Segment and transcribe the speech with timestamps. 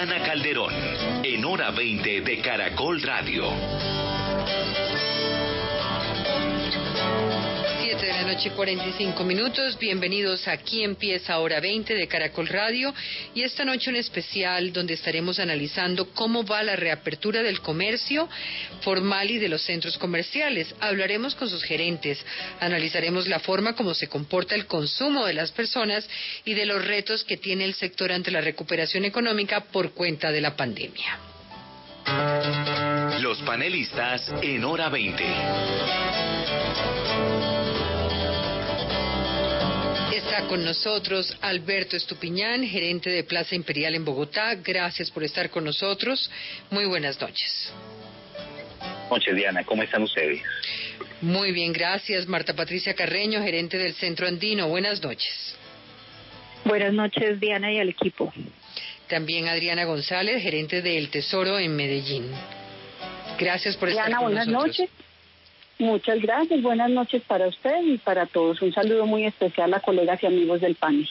[0.00, 0.72] Diana Calderón,
[1.22, 3.99] en hora 20 de Caracol Radio.
[8.00, 12.94] 7 de la noche 45 minutos, bienvenidos aquí empieza hora 20 de Caracol Radio
[13.34, 18.26] y esta noche un especial donde estaremos analizando cómo va la reapertura del comercio
[18.80, 20.74] formal y de los centros comerciales.
[20.80, 22.24] Hablaremos con sus gerentes,
[22.58, 26.08] analizaremos la forma como se comporta el consumo de las personas
[26.46, 30.40] y de los retos que tiene el sector ante la recuperación económica por cuenta de
[30.40, 31.18] la pandemia.
[33.20, 36.40] Los panelistas en hora 20.
[40.30, 44.54] Está con nosotros Alberto Estupiñán, gerente de Plaza Imperial en Bogotá.
[44.54, 46.30] Gracias por estar con nosotros.
[46.70, 47.72] Muy buenas noches.
[49.10, 49.64] noches, Diana.
[49.64, 50.40] ¿Cómo están ustedes?
[51.20, 52.28] Muy bien, gracias.
[52.28, 54.68] Marta Patricia Carreño, gerente del Centro Andino.
[54.68, 55.56] Buenas noches.
[56.64, 58.32] Buenas noches, Diana y al equipo.
[59.08, 62.30] También Adriana González, gerente del Tesoro en Medellín.
[63.36, 64.78] Gracias por estar Diana, con buenas nosotros.
[64.78, 64.99] noches.
[65.80, 66.60] Muchas gracias.
[66.60, 68.60] Buenas noches para usted y para todos.
[68.60, 71.08] Un saludo muy especial a colegas y amigos del panel.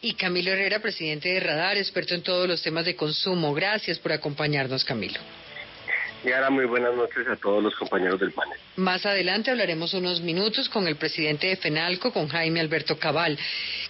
[0.00, 3.52] Y Camilo Herrera, presidente de Radar, experto en todos los temas de consumo.
[3.52, 5.20] Gracias por acompañarnos, Camilo.
[6.24, 8.58] Diana, muy buenas noches a todos los compañeros del panel.
[8.76, 13.38] Más adelante hablaremos unos minutos con el presidente de FENALCO, con Jaime Alberto Cabal.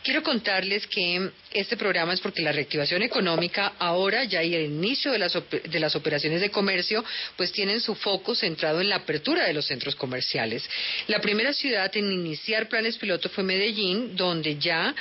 [0.02, 5.10] Quiero contarles que este programa es porque la reactivación económica ahora ya y el inicio
[5.10, 7.02] de las, de las operaciones de comercio
[7.36, 10.68] pues tienen su foco centrado en la apertura de los centros comerciales.
[11.06, 14.94] La primera ciudad en iniciar planes piloto fue Medellín, donde ya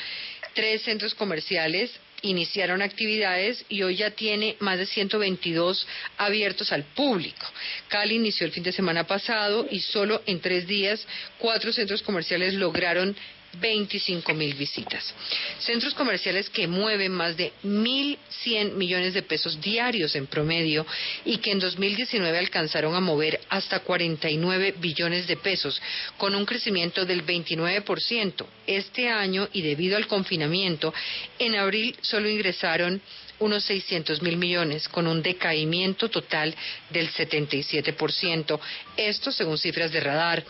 [0.53, 1.91] tres centros comerciales
[2.21, 7.45] iniciaron actividades y hoy ya tiene más de 122 abiertos al público.
[7.87, 11.05] Cali inició el fin de semana pasado y solo en tres días
[11.37, 13.15] cuatro centros comerciales lograron
[13.59, 15.13] 25 mil visitas.
[15.59, 20.85] Centros comerciales que mueven más de 1.100 millones de pesos diarios en promedio
[21.25, 25.81] y que en 2019 alcanzaron a mover hasta 49 billones de pesos,
[26.17, 28.45] con un crecimiento del 29%.
[28.65, 30.93] Este año, y debido al confinamiento,
[31.39, 33.01] en abril solo ingresaron
[33.39, 36.55] unos 600 mil millones, con un decaimiento total
[36.89, 38.59] del 77%.
[38.95, 40.43] Esto según cifras de radar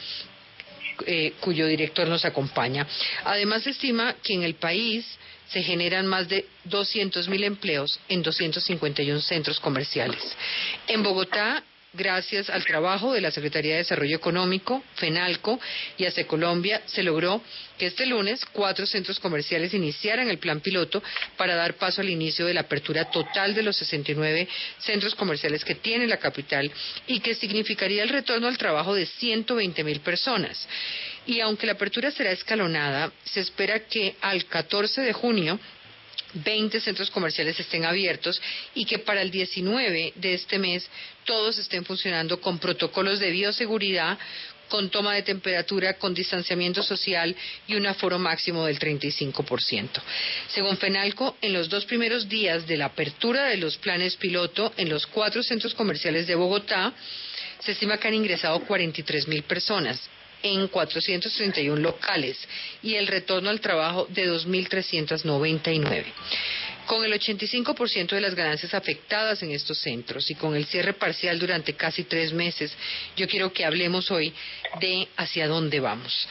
[1.05, 2.87] eh, cuyo director nos acompaña.
[3.23, 5.05] Además, se estima que en el país
[5.49, 10.21] se generan más de 200 mil empleos en 251 centros comerciales.
[10.87, 11.63] En Bogotá,
[11.93, 15.59] gracias al trabajo de la Secretaría de Desarrollo Económico, FENALCO
[15.97, 17.41] y ACE Colombia, se logró
[17.77, 21.01] que este lunes cuatro centros comerciales iniciaran el plan piloto
[21.37, 24.47] para dar paso al inicio de la apertura total de los 69
[24.79, 26.71] centros comerciales que tiene la capital
[27.07, 30.67] y que significaría el retorno al trabajo de 120 mil personas.
[31.25, 35.59] Y aunque la apertura será escalonada, se espera que al 14 de junio
[36.33, 38.41] 20 centros comerciales estén abiertos
[38.75, 40.87] y que para el 19 de este mes
[41.25, 44.17] todos estén funcionando con protocolos de bioseguridad,
[44.67, 47.35] con toma de temperatura, con distanciamiento social
[47.67, 49.89] y un aforo máximo del 35%.
[50.49, 54.89] Según FENALCO, en los dos primeros días de la apertura de los planes piloto en
[54.89, 56.93] los cuatro centros comerciales de Bogotá,
[57.59, 60.09] se estima que han ingresado 43 mil personas
[60.43, 62.37] en 431 locales
[62.83, 66.05] y el retorno al trabajo de 2.399.
[66.85, 71.37] Con el 85% de las ganancias afectadas en estos centros y con el cierre parcial
[71.37, 72.73] durante casi tres meses,
[73.17, 74.33] yo quiero que hablemos hoy
[74.79, 76.27] de hacia dónde vamos.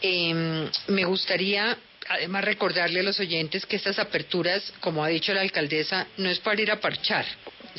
[0.00, 1.76] Eh, me gustaría
[2.08, 6.40] además recordarle a los oyentes que estas aperturas, como ha dicho la alcaldesa, no es
[6.40, 7.24] para ir a parchar,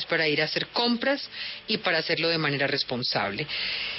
[0.08, 1.28] para ir a hacer compras
[1.66, 3.46] y para hacerlo de manera responsable.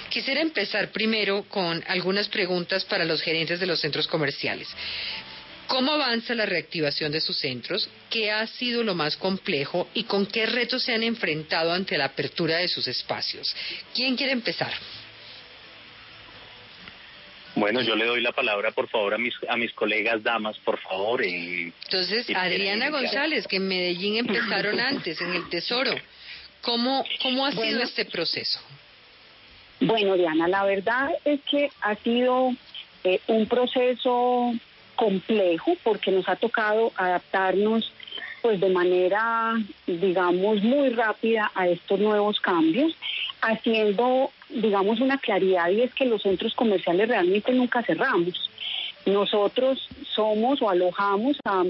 [0.10, 4.68] Quisiera empezar primero con algunas preguntas para los gerentes de los centros comerciales.
[5.68, 7.90] ¿Cómo avanza la reactivación de sus centros?
[8.10, 12.06] ¿Qué ha sido lo más complejo y con qué retos se han enfrentado ante la
[12.06, 13.56] apertura de sus espacios?
[13.94, 14.74] ¿Quién quiere empezar?
[17.56, 20.80] Bueno, yo le doy la palabra, por favor, a mis, a mis colegas damas, por
[20.80, 21.24] favor.
[21.24, 22.90] eh, Entonces, Adriana.
[22.90, 25.94] González, que en Medellín empezaron antes, en el Tesoro.
[26.62, 28.60] ¿Cómo, cómo ha sido este proceso?
[29.82, 32.54] Bueno, Diana, la verdad es que ha sido
[33.04, 34.54] eh, un proceso
[34.96, 37.92] complejo porque nos ha tocado adaptarnos
[38.42, 39.54] pues de manera,
[39.88, 42.94] digamos, muy rápida a estos nuevos cambios,
[43.42, 48.50] haciendo, digamos, una claridad y es que los centros comerciales realmente nunca cerramos.
[49.06, 51.64] Nosotros somos o alojamos a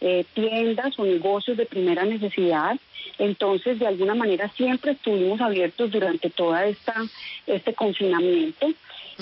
[0.00, 2.76] eh, tiendas o negocios de primera necesidad.
[3.18, 6.94] Entonces, de alguna manera, siempre estuvimos abiertos durante toda esta
[7.46, 8.72] este confinamiento,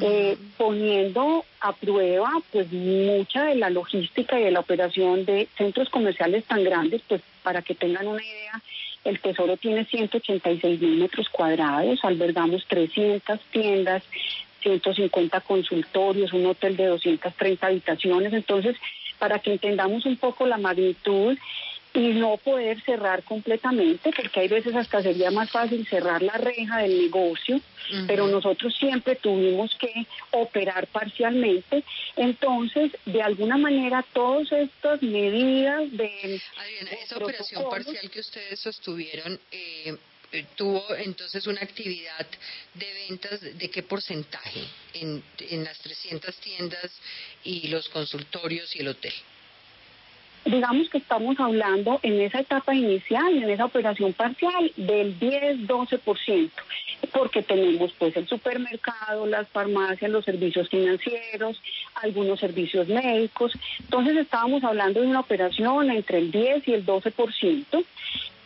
[0.00, 5.90] eh, poniendo a prueba pues mucha de la logística y de la operación de centros
[5.90, 8.62] comerciales tan grandes, pues para que tengan una idea,
[9.04, 14.02] el Tesoro tiene 186 mil metros cuadrados, albergamos 300 tiendas,
[14.62, 18.32] 150 consultorios, un hotel de 230 habitaciones.
[18.32, 18.76] Entonces,
[19.18, 21.36] para que entendamos un poco la magnitud
[21.92, 26.78] y no poder cerrar completamente, porque hay veces hasta sería más fácil cerrar la reja
[26.78, 27.60] del negocio,
[28.06, 31.82] pero nosotros siempre tuvimos que operar parcialmente.
[32.16, 36.40] Entonces, de alguna manera, todas estas medidas de...
[36.56, 39.96] Adriana, esa operación parcial que ustedes sostuvieron, eh,
[40.32, 42.26] eh, tuvo entonces una actividad
[42.74, 44.62] de ventas de qué porcentaje
[44.94, 46.92] en, en las 300 tiendas
[47.42, 49.12] y los consultorios y el hotel?
[50.44, 56.50] Digamos que estamos hablando en esa etapa inicial, en esa operación parcial, del 10-12%,
[57.12, 61.60] porque tenemos pues el supermercado, las farmacias, los servicios financieros,
[61.96, 63.52] algunos servicios médicos.
[63.80, 67.84] Entonces estábamos hablando de una operación entre el 10 y el 12%,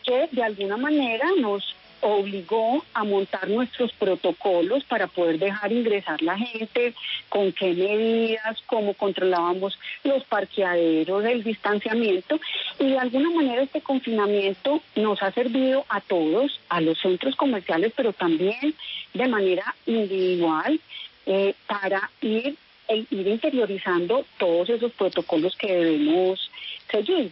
[0.03, 6.37] que de alguna manera nos obligó a montar nuestros protocolos para poder dejar ingresar la
[6.37, 6.93] gente,
[7.29, 12.39] con qué medidas, cómo controlábamos los parqueaderos, el distanciamiento
[12.79, 17.91] y de alguna manera este confinamiento nos ha servido a todos, a los centros comerciales,
[17.95, 18.75] pero también
[19.15, 20.79] de manera individual
[21.25, 22.55] eh, para ir,
[22.87, 26.51] e ir interiorizando todos esos protocolos que debemos
[26.91, 27.31] seguir.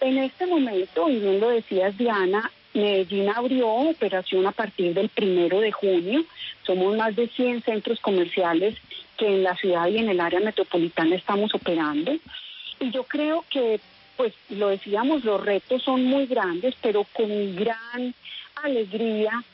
[0.00, 5.60] En este momento, y bien lo decías Diana, Medellín abrió operación a partir del primero
[5.60, 6.24] de junio.
[6.66, 8.76] Somos más de 100 centros comerciales
[9.16, 12.16] que en la ciudad y en el área metropolitana estamos operando.
[12.80, 13.80] Y yo creo que,
[14.16, 18.14] pues lo decíamos, los retos son muy grandes, pero con gran
[18.62, 19.44] alegría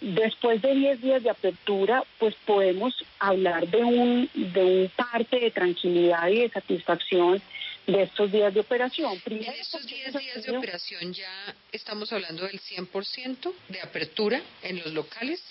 [0.00, 5.50] después de 10 días de apertura, pues podemos hablar de un, de un parte de
[5.50, 7.42] tranquilidad y de satisfacción
[7.88, 9.18] de estos días de operación.
[9.26, 14.92] en estos 10 días de operación ya estamos hablando del 100% de apertura en los
[14.92, 15.42] locales.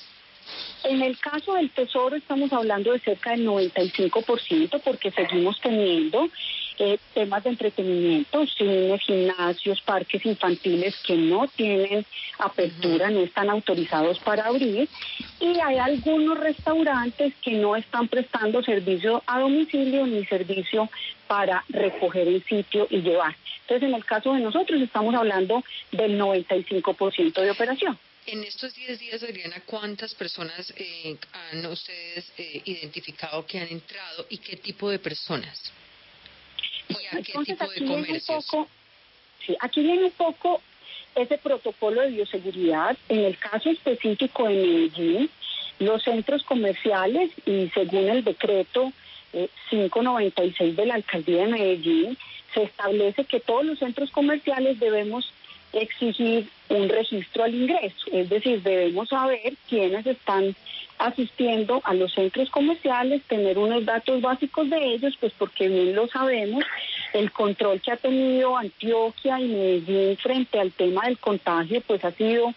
[0.84, 6.30] En el caso del Tesoro estamos hablando de cerca del 95% porque seguimos teniendo
[6.80, 12.06] eh, temas de entretenimiento, cines, gimnasios, parques infantiles que no tienen
[12.40, 14.88] apertura, no están autorizados para abrir
[15.40, 20.90] y hay algunos restaurantes que no están prestando servicio a domicilio ni servicio
[21.28, 23.36] para recoger el sitio y llevar.
[23.62, 27.98] Entonces, en el caso de nosotros estamos hablando del 95% de operación.
[28.28, 34.26] En estos 10 días, Adriana, ¿cuántas personas eh, han ustedes eh, identificado que han entrado
[34.30, 35.72] y qué tipo de personas?
[36.90, 38.46] ¿Y a qué tipo de comercios?
[38.46, 38.68] Poco,
[39.46, 40.62] sí, aquí viene un poco
[41.16, 42.98] ese protocolo de bioseguridad.
[43.10, 45.30] En el caso específico de Medellín,
[45.80, 48.92] los centros comerciales y según el decreto
[49.70, 52.18] 596 eh, de la alcaldía de Medellín,
[52.54, 55.32] se establece que todos los centros comerciales debemos
[55.74, 60.56] exigir un registro al ingreso, es decir, debemos saber quiénes están
[61.00, 66.08] asistiendo a los centros comerciales, tener unos datos básicos de ellos, pues porque bien lo
[66.08, 66.64] sabemos,
[67.14, 72.12] el control que ha tenido Antioquia y Medellín frente al tema del contagio, pues ha
[72.12, 72.54] sido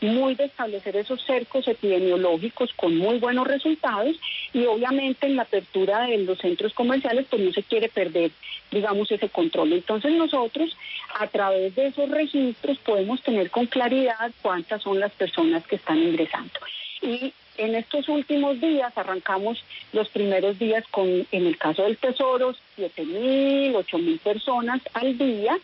[0.00, 4.16] muy de establecer esos cercos epidemiológicos con muy buenos resultados
[4.52, 8.32] y obviamente en la apertura de los centros comerciales pues no se quiere perder
[8.72, 9.72] digamos ese control.
[9.72, 10.76] Entonces nosotros
[11.18, 15.98] a través de esos registros podemos tener con claridad cuántas son las personas que están
[15.98, 16.52] ingresando.
[17.02, 22.54] Y en estos últimos días arrancamos los primeros días con, en el caso del Tesoro,
[22.74, 25.58] siete mil, ocho mil personas al día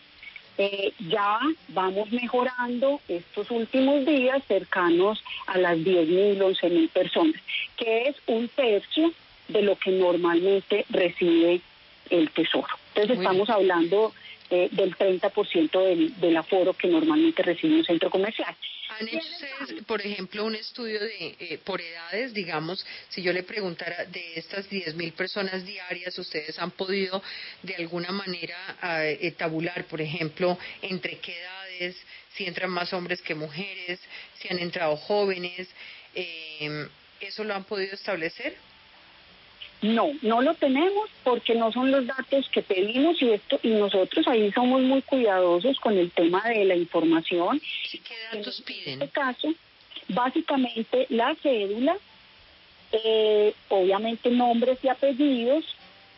[0.61, 7.41] eh, ya vamos mejorando estos últimos días cercanos a las 10.000, 11.000 personas,
[7.77, 9.13] que es un tercio
[9.47, 11.61] de lo que normalmente recibe
[12.09, 12.67] el Tesoro.
[12.93, 14.11] Entonces estamos hablando
[14.51, 18.55] eh, del 30% del, del aforo que normalmente recibe un centro comercial.
[18.99, 23.43] ¿Han hecho ustedes, por ejemplo, un estudio de eh, por edades, digamos, si yo le
[23.43, 27.21] preguntara de estas 10.000 personas diarias, ustedes han podido
[27.61, 28.57] de alguna manera
[29.03, 31.95] eh, tabular, por ejemplo, entre qué edades,
[32.33, 33.99] si entran más hombres que mujeres,
[34.39, 35.67] si han entrado jóvenes,
[37.21, 38.55] ¿eso lo han podido establecer?
[39.81, 44.27] No, no lo tenemos porque no son los datos que pedimos y esto y nosotros
[44.27, 47.61] ahí somos muy cuidadosos con el tema de la información.
[47.89, 48.01] ¿Qué
[48.33, 48.95] datos piden?
[48.95, 49.53] En este caso,
[50.09, 51.95] básicamente la cédula,
[52.91, 55.63] eh, obviamente nombres y apellidos,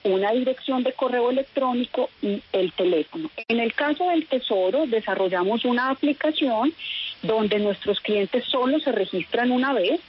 [0.04, 3.30] una dirección de correo electrónico y el teléfono.
[3.48, 6.74] En el caso del Tesoro, desarrollamos una aplicación
[7.22, 10.02] donde nuestros clientes solo se registran una vez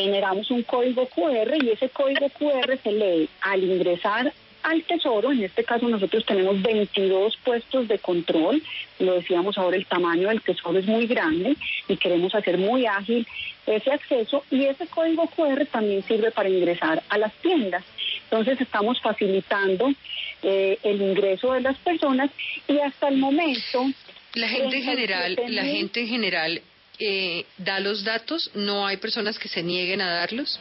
[0.00, 4.32] generamos un código QR y ese código QR se lee al ingresar
[4.64, 8.62] al tesoro, en este caso nosotros tenemos 22 puestos de control,
[8.98, 11.54] lo decíamos ahora, el tamaño del tesoro es muy grande
[11.86, 13.26] y queremos hacer muy ágil
[13.66, 17.84] ese acceso y ese código QR también sirve para ingresar a las tiendas.
[18.24, 19.92] Entonces estamos facilitando
[20.42, 22.30] eh, el ingreso de las personas
[22.66, 23.84] y hasta el momento...
[24.32, 26.62] La gente en general, la gente en general
[26.98, 28.50] eh, da los datos?
[28.54, 30.58] ¿No hay personas que se nieguen a darlos?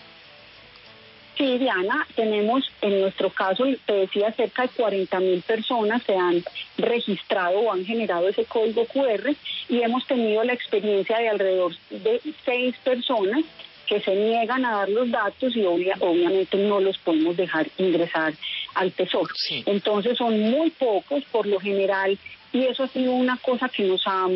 [1.37, 6.43] Sí, Diana, tenemos en nuestro caso, te decía, cerca de 40 mil personas se han
[6.77, 9.35] registrado o han generado ese código QR
[9.67, 13.43] y hemos tenido la experiencia de alrededor de seis personas
[13.87, 18.33] que se niegan a dar los datos y obviamente no los podemos dejar ingresar
[18.75, 19.33] al tesoro.
[19.65, 22.17] Entonces son muy pocos por lo general
[22.51, 24.27] y eso ha sido una cosa que nos ha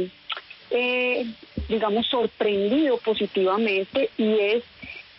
[0.72, 1.26] eh,
[1.68, 4.64] digamos, sorprendido positivamente y es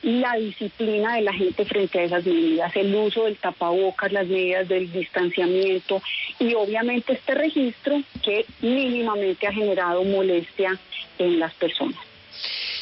[0.02, 4.69] la disciplina de la gente frente a esas medidas, el uso del tapabocas, las medidas
[4.69, 6.00] del distanciamiento
[6.38, 10.78] y obviamente este registro que mínimamente ha generado molestia
[11.19, 11.99] en las personas.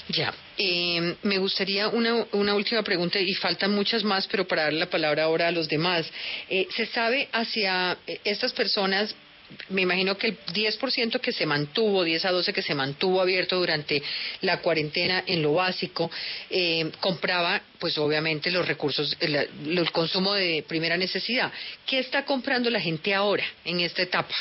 [0.09, 4.73] Ya, eh, me gustaría una, una última pregunta y faltan muchas más, pero para dar
[4.75, 6.11] la palabra ahora a los demás.
[6.49, 9.17] Eh, ¿Se sabe hacia eh, estas personas
[9.69, 13.57] me imagino que el 10% que se mantuvo, 10 a 12 que se mantuvo abierto
[13.59, 14.03] durante
[14.43, 16.11] la cuarentena en lo básico,
[16.51, 21.53] eh, compraba, pues obviamente, los recursos, el, consumo de primera necesidad.
[21.87, 24.35] ¿Qué está comprando la gente ahora, en esta etapa?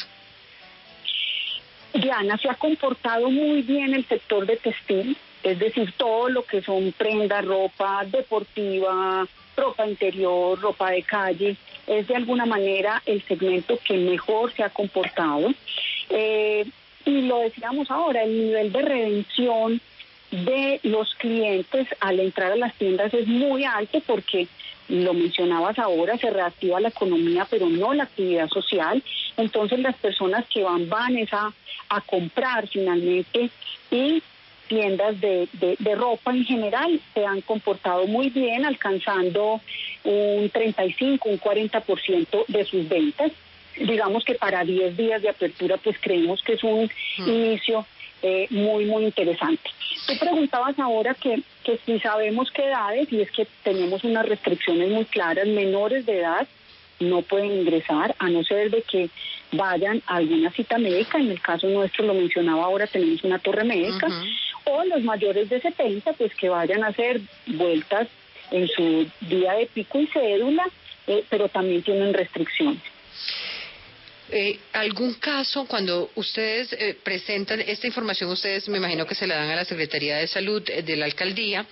[1.93, 6.61] Diana, se ha comportado muy bien el sector de textil, es decir, todo lo que
[6.61, 11.55] son prendas, ropa deportiva, ropa interior, ropa de calle,
[11.87, 15.51] es de alguna manera el segmento que mejor se ha comportado.
[16.09, 16.65] Eh,
[17.05, 19.81] y lo decíamos ahora, el nivel de redención
[20.31, 24.47] de los clientes al entrar a las tiendas es muy alto porque
[24.87, 29.03] lo mencionabas ahora, se reactiva la economía, pero no la actividad social.
[29.37, 31.53] Entonces las personas que van van a,
[31.89, 33.49] a comprar finalmente
[33.91, 34.21] y
[34.67, 39.61] tiendas de, de, ropa en general se han comportado muy bien, alcanzando
[40.03, 43.31] un 35, un 40% de sus ventas.
[43.77, 47.29] Digamos que para 10 días de apertura, pues creemos que es un mm.
[47.29, 47.85] inicio
[48.21, 49.69] eh, muy, muy interesante.
[50.07, 54.89] Tú preguntabas ahora que, que si sabemos qué edades, y es que tenemos unas restricciones
[54.89, 56.47] muy claras, menores de edad
[56.99, 59.09] no pueden ingresar a no ser de que
[59.51, 63.63] vayan a alguna cita médica, en el caso nuestro lo mencionaba ahora, tenemos una torre
[63.63, 64.07] médica,
[64.65, 68.07] o los mayores de 70, pues que vayan a hacer vueltas
[68.51, 70.65] en su día de pico y cédula,
[71.07, 72.81] eh, pero también tienen restricciones.
[74.31, 79.35] Eh, ¿Algún caso cuando ustedes eh, presentan esta información, ustedes me imagino que se la
[79.35, 81.67] dan a la Secretaría de Salud de la Alcaldía,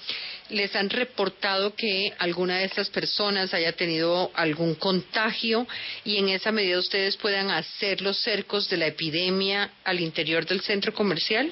[0.49, 5.65] les han reportado que alguna de estas personas haya tenido algún contagio
[6.05, 10.61] y en esa medida ustedes puedan hacer los cercos de la epidemia al interior del
[10.61, 11.51] centro comercial?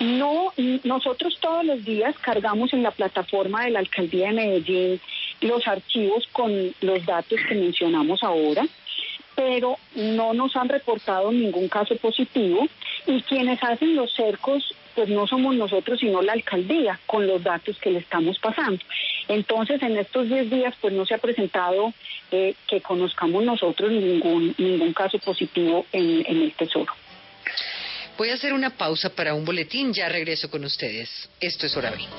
[0.00, 0.52] No,
[0.84, 5.00] nosotros todos los días cargamos en la plataforma de la Alcaldía de Medellín
[5.40, 8.66] los archivos con los datos que mencionamos ahora,
[9.34, 12.66] pero no nos han reportado ningún caso positivo
[13.06, 17.78] y quienes hacen los cercos pues no somos nosotros sino la alcaldía con los datos
[17.78, 18.82] que le estamos pasando.
[19.28, 21.92] Entonces en estos 10 días pues no se ha presentado
[22.30, 26.92] eh, que conozcamos nosotros ningún ningún caso positivo en, en el tesoro.
[28.16, 31.10] Voy a hacer una pausa para un boletín, ya regreso con ustedes.
[31.38, 32.10] Esto es Hora 20.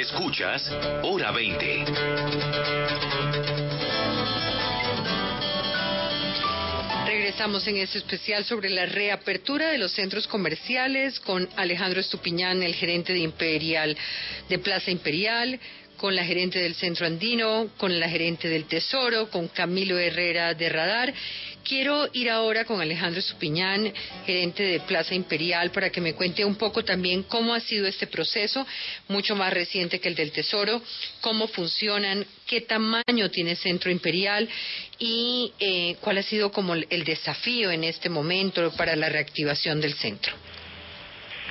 [0.00, 0.70] Escuchas
[1.02, 1.84] Hora 20.
[7.04, 12.76] Regresamos en este especial sobre la reapertura de los centros comerciales con Alejandro Estupiñán, el
[12.76, 13.96] gerente de Imperial
[14.48, 15.58] de Plaza Imperial,
[15.96, 20.68] con la gerente del Centro Andino, con la gerente del Tesoro, con Camilo Herrera de
[20.68, 21.12] Radar
[21.66, 23.92] Quiero ir ahora con Alejandro Supiñán,
[24.24, 28.06] gerente de Plaza Imperial, para que me cuente un poco también cómo ha sido este
[28.06, 28.64] proceso,
[29.08, 30.80] mucho más reciente que el del Tesoro,
[31.20, 34.48] cómo funcionan, qué tamaño tiene Centro Imperial
[35.00, 39.94] y eh, cuál ha sido como el desafío en este momento para la reactivación del
[39.94, 40.34] centro.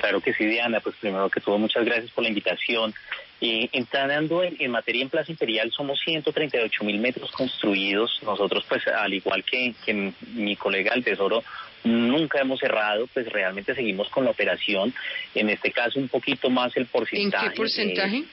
[0.00, 0.80] Claro que sí, Diana.
[0.80, 2.94] Pues primero que todo, muchas gracias por la invitación.
[3.40, 8.18] Y entrando en, en, materia en Plaza Imperial, somos 138 mil metros construidos.
[8.22, 11.44] Nosotros, pues, al igual que, que mi colega del Tesoro,
[11.84, 14.94] nunca hemos cerrado, pues realmente seguimos con la operación.
[15.34, 17.46] En este caso, un poquito más el porcentaje.
[17.46, 18.24] ¿En qué porcentaje?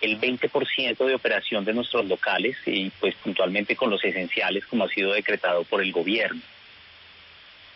[0.00, 4.88] el 20% de operación de nuestros locales y pues puntualmente con los esenciales como ha
[4.88, 6.40] sido decretado por el gobierno.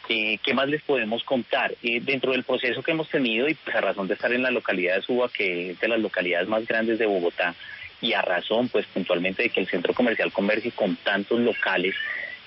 [0.08, 1.74] Eh, ¿Qué más les podemos contar?
[1.82, 4.50] Eh, dentro del proceso que hemos tenido y pues a razón de estar en la
[4.50, 7.54] localidad de Suba, que es de las localidades más grandes de Bogotá,
[8.00, 11.94] y a razón pues puntualmente de que el centro comercial converge con tantos locales,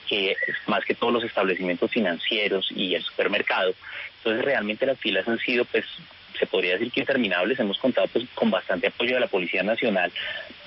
[0.07, 0.35] que
[0.67, 3.73] más que todos los establecimientos financieros y el supermercado,
[4.17, 5.85] entonces realmente las filas han sido pues
[6.37, 10.11] se podría decir que interminables, hemos contado pues con bastante apoyo de la Policía Nacional,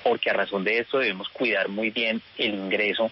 [0.03, 3.11] porque a razón de esto debemos cuidar muy bien el ingreso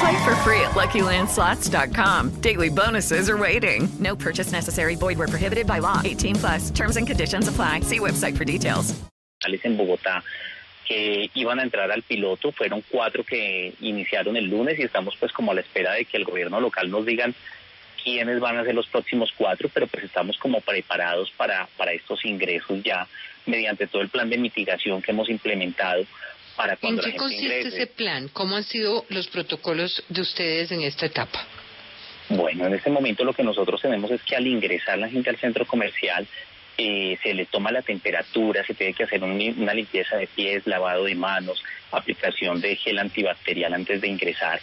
[0.00, 2.40] Play for free at LuckyLandSlots.com.
[2.40, 3.88] Daily bonuses are waiting.
[3.98, 4.96] No purchase necessary.
[4.96, 6.02] Void where prohibited by law.
[6.04, 6.70] 18 plus.
[6.70, 7.80] Terms and conditions apply.
[7.80, 8.94] See website for details.
[9.62, 10.22] En Bogotá
[10.86, 15.32] que iban a entrar al piloto fueron cuatro que iniciaron el lunes y estamos pues
[15.32, 17.34] como a la espera de que el gobierno local nos digan
[18.02, 22.24] quiénes van a ser los próximos cuatro, pero pues estamos como preparados para, para estos
[22.24, 23.06] ingresos ya
[23.46, 26.04] mediante todo el plan de mitigación que hemos implementado
[26.56, 28.28] para cuando ¿En qué consiste ese plan?
[28.32, 31.46] ¿Cómo han sido los protocolos de ustedes en esta etapa?
[32.28, 35.36] Bueno, en este momento lo que nosotros tenemos es que al ingresar la gente al
[35.36, 36.26] centro comercial
[36.78, 41.04] eh, se le toma la temperatura, se tiene que hacer una limpieza de pies, lavado
[41.04, 44.60] de manos, aplicación de gel antibacterial antes de ingresar.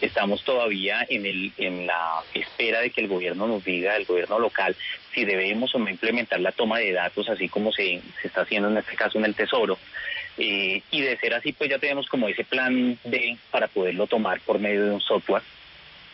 [0.00, 4.38] Estamos todavía en, el, en la espera de que el gobierno nos diga, el gobierno
[4.38, 4.76] local,
[5.12, 8.68] si debemos o no implementar la toma de datos, así como se, se está haciendo
[8.68, 9.76] en este caso en el Tesoro.
[10.38, 14.40] Eh, y de ser así, pues ya tenemos como ese plan B para poderlo tomar
[14.40, 15.42] por medio de un software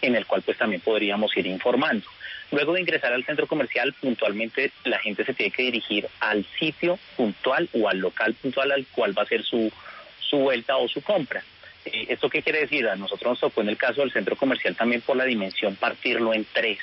[0.00, 2.06] en el cual pues también podríamos ir informando.
[2.50, 6.98] Luego de ingresar al centro comercial, puntualmente la gente se tiene que dirigir al sitio
[7.16, 9.72] puntual o al local puntual al cual va a ser su,
[10.20, 11.42] su vuelta o su compra.
[11.84, 12.86] Eh, ¿Esto qué quiere decir?
[12.88, 16.34] A nosotros nos tocó en el caso del centro comercial también por la dimensión partirlo
[16.34, 16.78] en tres.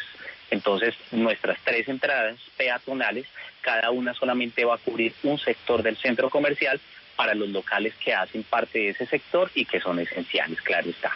[0.50, 3.28] Entonces, nuestras tres entradas peatonales,
[3.62, 6.82] cada una solamente va a cubrir un sector del centro comercial
[7.20, 11.12] para los locales que hacen parte de ese sector y que son esenciales, claro está.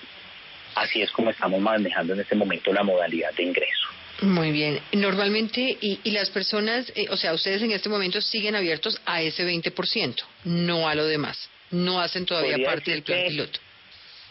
[0.76, 3.88] Así es como estamos manejando en este momento la modalidad de ingreso.
[4.20, 4.82] Muy bien.
[4.92, 9.22] Normalmente, y, y las personas, eh, o sea, ustedes en este momento siguen abiertos a
[9.22, 11.50] ese 20%, no a lo demás.
[11.72, 13.62] No hacen todavía parte del plan piloto.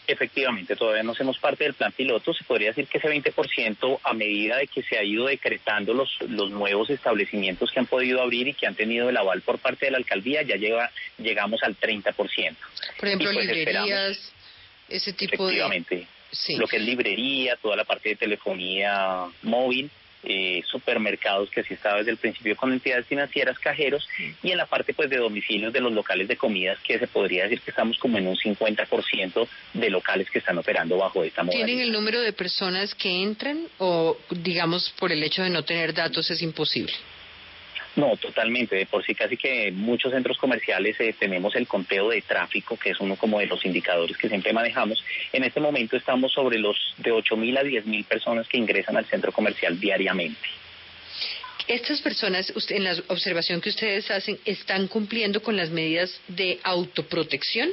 [0.05, 2.33] Efectivamente, todavía no hacemos parte del plan piloto.
[2.33, 6.09] Se podría decir que ese 20% a medida de que se ha ido decretando los,
[6.27, 9.85] los nuevos establecimientos que han podido abrir y que han tenido el aval por parte
[9.85, 12.15] de la alcaldía, ya llega, llegamos al 30%.
[12.15, 14.33] Por ejemplo, pues librerías,
[14.89, 16.05] ese tipo de...
[16.57, 19.91] Lo que es librería, toda la parte de telefonía móvil,
[20.23, 24.07] eh, supermercados que así estaba desde el principio con entidades financieras, cajeros,
[24.41, 27.43] y en la parte pues de domicilios de los locales de comidas, que se podría
[27.43, 31.65] decir que estamos como en un 50% de locales que están operando bajo esta modalidad.
[31.65, 35.93] ¿Tienen el número de personas que entran o digamos por el hecho de no tener
[35.93, 36.93] datos es imposible?
[37.95, 38.75] No, totalmente.
[38.75, 42.91] De por sí casi que muchos centros comerciales eh, tenemos el conteo de tráfico, que
[42.91, 45.03] es uno como de los indicadores que siempre manejamos.
[45.31, 49.31] En este momento estamos sobre los de 8.000 a 10.000 personas que ingresan al centro
[49.31, 50.39] comercial diariamente.
[51.67, 56.59] Estas personas, usted, en la observación que ustedes hacen, ¿están cumpliendo con las medidas de
[56.63, 57.69] autoprotección?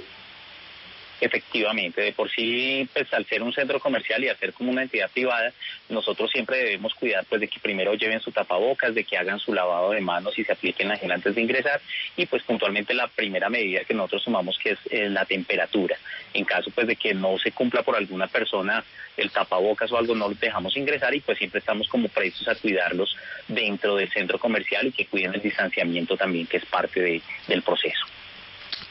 [1.20, 4.83] Efectivamente, de por sí, pues al ser un centro comercial y al ser como una
[4.83, 5.52] entidad privada,
[5.90, 9.52] nosotros siempre debemos cuidar pues de que primero lleven su tapabocas, de que hagan su
[9.52, 11.80] lavado de manos y se apliquen la gel antes de ingresar
[12.16, 15.96] y pues puntualmente la primera medida que nosotros tomamos que es eh, la temperatura.
[16.33, 18.83] En caso pues de que no se cumpla por alguna persona
[19.16, 22.54] el tapabocas o algo, no los dejamos ingresar y pues siempre estamos como prestos a
[22.54, 23.14] cuidarlos
[23.46, 27.62] dentro del centro comercial y que cuiden el distanciamiento también que es parte de, del
[27.62, 28.06] proceso.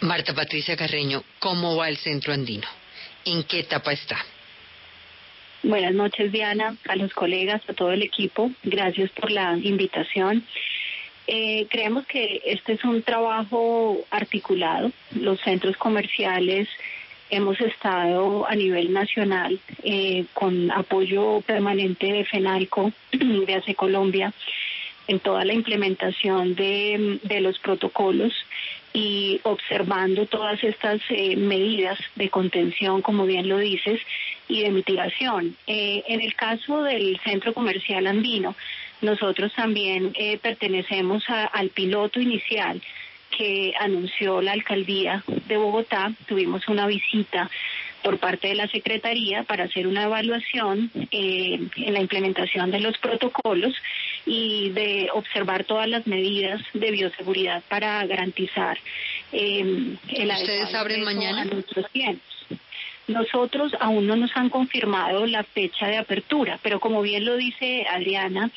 [0.01, 2.67] Marta Patricia Carreño, ¿cómo va el centro andino?
[3.25, 4.17] ¿En qué etapa está?
[5.61, 8.49] Buenas noches, Diana, a los colegas, a todo el equipo.
[8.63, 10.45] Gracias por la invitación.
[11.27, 14.91] Eh, creemos que este es un trabajo articulado.
[15.11, 16.67] Los centros comerciales
[17.29, 24.33] hemos estado a nivel nacional eh, con apoyo permanente de FENALCO, de ACE Colombia,
[25.07, 28.33] en toda la implementación de, los protocolos
[28.93, 34.01] y observando todas estas eh, medidas de contención, como bien lo dices,
[34.47, 35.55] y de mitigación.
[35.67, 38.55] en el caso del centro comercial andino,
[39.01, 42.81] nosotros también eh, pertenecemos al piloto inicial
[43.29, 46.11] que anunció la alcaldía de Bogotá.
[46.27, 47.49] Tuvimos una visita
[48.03, 52.97] por parte de la Secretaría para hacer una evaluación eh, en la implementación de los
[52.97, 53.73] protocolos
[54.25, 58.77] y de observar todas las medidas de bioseguridad para garantizar
[59.31, 61.45] eh, el ¿Ustedes abren mañana?
[61.45, 62.23] nuestros clientes.
[63.07, 67.85] Nosotros aún no nos han confirmado la fecha de apertura, pero como bien lo dice
[67.89, 68.51] Adriana,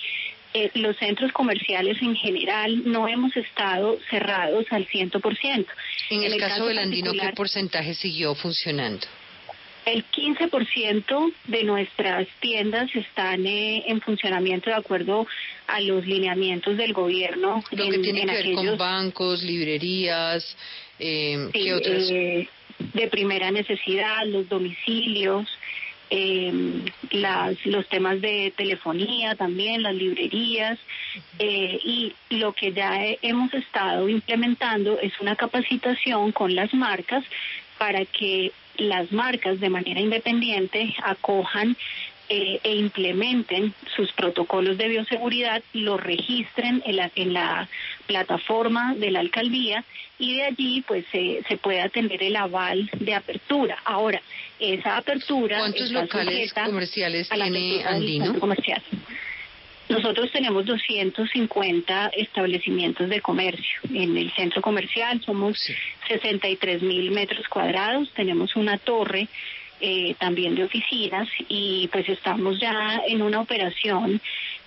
[0.54, 5.66] eh, los centros comerciales en general no hemos estado cerrados al 100%.
[6.10, 9.06] En el, caso, del Andino, ¿qué porcentaje siguió funcionando?
[9.84, 15.26] El 15% de nuestras tiendas están eh, en funcionamiento de acuerdo
[15.66, 17.64] a los lineamientos del gobierno.
[17.72, 20.56] Lo que tiene que ver con bancos, librerías,
[20.98, 22.10] eh, ¿qué otros?
[22.10, 22.48] Eh,
[22.94, 25.48] de primera necesidad, los domicilios,
[26.14, 26.52] eh,
[27.10, 30.78] las, los temas de telefonía también, las librerías
[31.38, 37.24] eh, y lo que ya hemos estado implementando es una capacitación con las marcas
[37.78, 38.52] para que
[38.88, 41.76] las marcas de manera independiente acojan
[42.28, 47.68] eh, e implementen sus protocolos de bioseguridad, los registren en la, en la
[48.06, 49.84] plataforma de la alcaldía
[50.18, 53.76] y de allí pues se, se puede tener el aval de apertura.
[53.84, 54.22] Ahora,
[54.58, 55.58] esa apertura...
[55.58, 58.38] ¿Cuántos locales comerciales tiene Andino?
[58.38, 58.82] Comercial.
[59.88, 63.80] Nosotros tenemos 250 establecimientos de comercio.
[63.92, 65.58] En el centro comercial somos
[66.08, 68.10] 63 mil metros cuadrados.
[68.14, 69.28] Tenemos una torre
[69.80, 74.20] eh, también de oficinas y pues estamos ya en una operación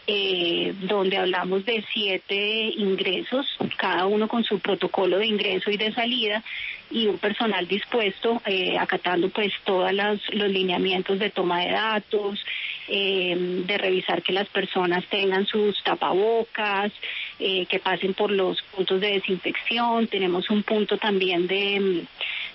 [0.08, 3.48] eh, donde hablamos de siete ingresos,
[3.78, 6.44] cada uno con su protocolo de ingreso y de salida
[6.92, 12.40] y un personal dispuesto, eh, acatando pues todos los lineamientos de toma de datos,
[12.88, 16.92] eh, de revisar que las personas tengan sus tapabocas,
[17.40, 20.08] eh, que pasen por los puntos de desinfección.
[20.08, 22.06] Tenemos un punto también de,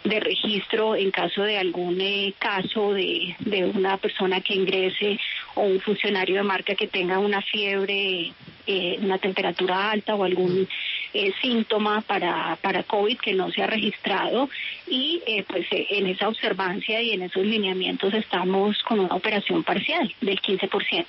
[0.05, 5.19] de registro en caso de algún eh, caso de, de una persona que ingrese
[5.55, 8.33] o un funcionario de marca que tenga una fiebre,
[8.67, 10.69] eh, una temperatura alta o algún
[11.15, 14.49] eh, síntoma para, para COVID que no se ha registrado
[14.87, 19.63] y eh, pues eh, en esa observancia y en esos lineamientos estamos con una operación
[19.63, 21.07] parcial del 15%.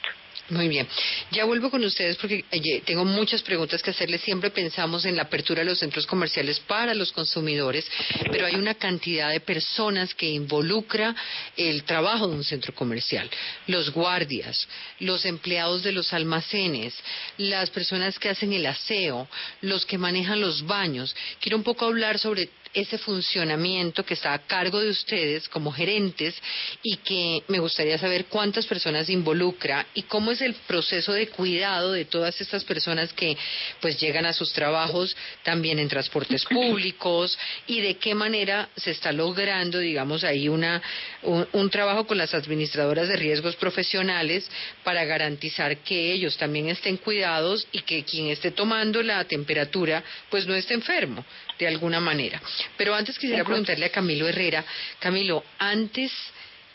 [0.52, 0.86] Muy bien.
[1.32, 2.44] Ya vuelvo con ustedes porque
[2.86, 4.20] tengo muchas preguntas que hacerles.
[4.20, 7.90] Siempre pensamos en la apertura de los centros comerciales para los consumidores,
[8.30, 11.16] pero hay una cantidad de personas que involucra
[11.56, 13.30] el trabajo de un centro comercial.
[13.68, 14.68] Los guardias,
[15.00, 16.96] los empleados de los almacenes,
[17.38, 19.30] las personas que hacen el aseo,
[19.62, 21.16] los que manejan los baños.
[21.40, 26.36] Quiero un poco hablar sobre ese funcionamiento que está a cargo de ustedes como gerentes
[26.82, 31.92] y que me gustaría saber cuántas personas involucra y cómo es el proceso de cuidado
[31.92, 33.38] de todas estas personas que
[33.82, 39.12] pues llegan a sus trabajos también en transportes públicos y de qué manera se está
[39.12, 40.82] logrando digamos ahí una
[41.24, 44.50] un, trabajo con las administradoras de riesgos profesionales
[44.84, 50.46] para garantizar que ellos también estén cuidados y que quien esté tomando la temperatura pues
[50.48, 51.24] no esté enfermo
[51.60, 52.42] de alguna manera.
[52.78, 54.64] Pero antes quisiera preguntarle a Camilo Herrera,
[55.00, 56.12] Camilo, antes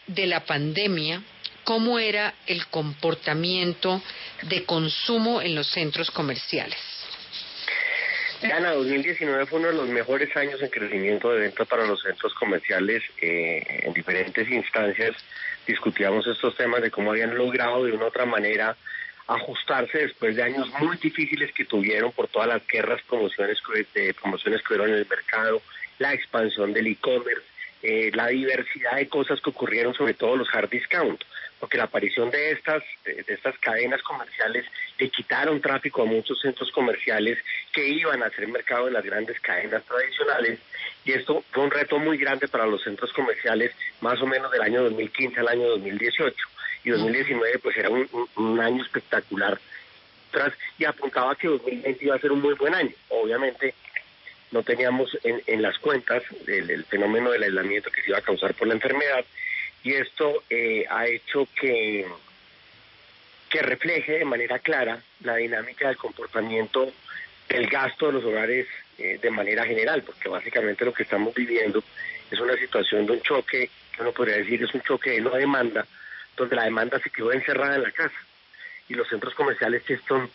[0.07, 1.23] de la pandemia,
[1.65, 4.03] ¿cómo era el comportamiento
[4.43, 6.79] de consumo en los centros comerciales?
[8.43, 12.35] Ana, 2019 fue uno de los mejores años en crecimiento de ventas para los centros
[12.35, 13.03] comerciales.
[13.21, 15.17] Eh, en diferentes instancias
[15.67, 18.77] discutíamos estos temas de cómo habían logrado de una u otra manera
[19.27, 23.59] ajustarse después de años muy difíciles que tuvieron por todas las guerras, promociones,
[23.95, 25.61] de promociones que hubieron en el mercado,
[25.99, 27.43] la expansión del e-commerce,
[27.83, 31.23] eh, la diversidad de cosas que ocurrieron, sobre todo los hard discount,
[31.59, 34.65] porque la aparición de estas, de, estas cadenas comerciales
[34.99, 37.39] le quitaron tráfico a muchos centros comerciales
[37.73, 40.59] que iban a hacer mercado en las grandes cadenas tradicionales
[41.05, 44.63] y esto fue un reto muy grande para los centros comerciales más o menos del
[44.63, 46.35] año 2015 al año 2018
[46.87, 49.59] y 2019 pues era un, año espectacular
[50.31, 52.93] tras y apuntaba que 2020 iba a ser un muy buen año.
[53.09, 53.75] Obviamente
[54.53, 58.55] no teníamos en, en las cuentas el, fenómeno del aislamiento que se iba a causar
[58.55, 59.25] por la enfermedad
[59.83, 62.07] y esto eh, ha hecho que,
[63.51, 66.93] que refleje de manera clara la dinámica del comportamiento
[67.49, 68.69] del gasto de los hogares
[68.99, 71.83] eh, de manera general, porque básicamente lo que estamos viviendo
[72.31, 75.31] es una situación de un choque, que uno podría decir es un choque de no
[75.31, 75.85] demanda,
[76.37, 78.15] donde la demanda se quedó encerrada en la casa
[78.89, 80.31] y los centros comerciales que son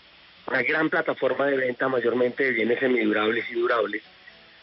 [0.47, 4.01] una gran plataforma de venta mayormente de bienes semidurables y durables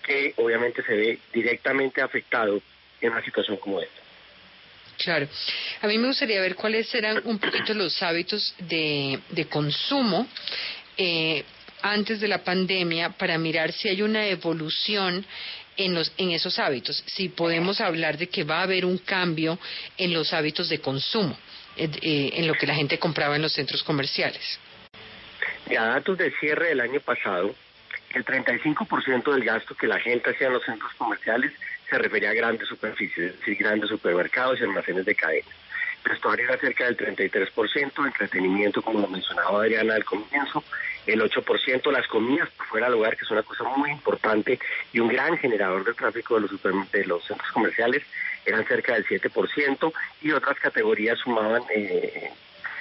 [0.03, 2.61] que obviamente se ve directamente afectado
[3.01, 4.01] en una situación como esta.
[4.97, 5.29] Claro.
[5.83, 10.27] A mí me gustaría ver cuáles serán un poquito los hábitos de, de consumo
[10.97, 11.45] eh,
[11.83, 15.25] antes de la pandemia para mirar si hay una evolución
[15.79, 19.59] en, los, en esos hábitos, si podemos hablar de que va a haber un cambio
[19.97, 21.39] en los hábitos de consumo,
[21.77, 24.59] eh, eh, en lo que la gente compraba en los centros comerciales.
[25.71, 27.55] Ya datos de cierre del año pasado,
[28.11, 31.53] el 35% del gasto que la gente hacía en los centros comerciales
[31.89, 35.49] se refería a grandes superficies, es decir, grandes supermercados y almacenes de cadena.
[36.05, 40.65] Vestuario era cerca del 33%, entretenimiento, como lo mencionaba Adriana al comienzo,
[41.09, 44.59] el 8%, las comidas por fuera del hogar, que es una cosa muy importante
[44.93, 48.03] y un gran generador de tráfico de los, de los centros comerciales,
[48.45, 49.93] eran cerca del 7%,
[50.23, 52.31] y otras categorías sumaban eh,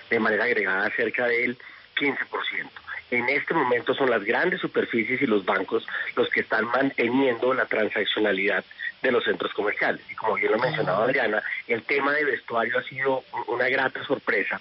[0.09, 1.57] de manera agregada cerca del
[1.95, 2.69] 15%.
[3.11, 7.65] En este momento son las grandes superficies y los bancos los que están manteniendo la
[7.65, 8.65] transaccionalidad
[9.01, 10.01] de los centros comerciales.
[10.11, 14.59] Y como bien lo mencionaba Adriana, el tema de vestuario ha sido una grata sorpresa,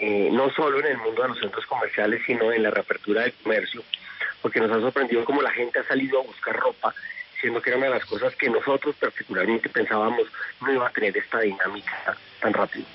[0.00, 3.32] eh, no solo en el mundo de los centros comerciales, sino en la reapertura del
[3.34, 3.82] comercio,
[4.40, 6.94] porque nos ha sorprendido cómo la gente ha salido a buscar ropa,
[7.40, 10.28] siendo que era una de las cosas que nosotros particularmente pensábamos
[10.60, 12.86] no iba a tener esta dinámica tan rápido.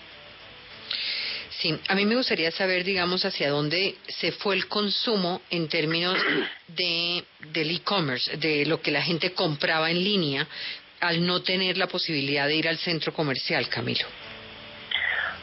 [1.49, 6.17] Sí, a mí me gustaría saber, digamos, hacia dónde se fue el consumo en términos
[6.67, 10.47] de del e-commerce, de lo que la gente compraba en línea
[10.99, 14.05] al no tener la posibilidad de ir al centro comercial, Camilo.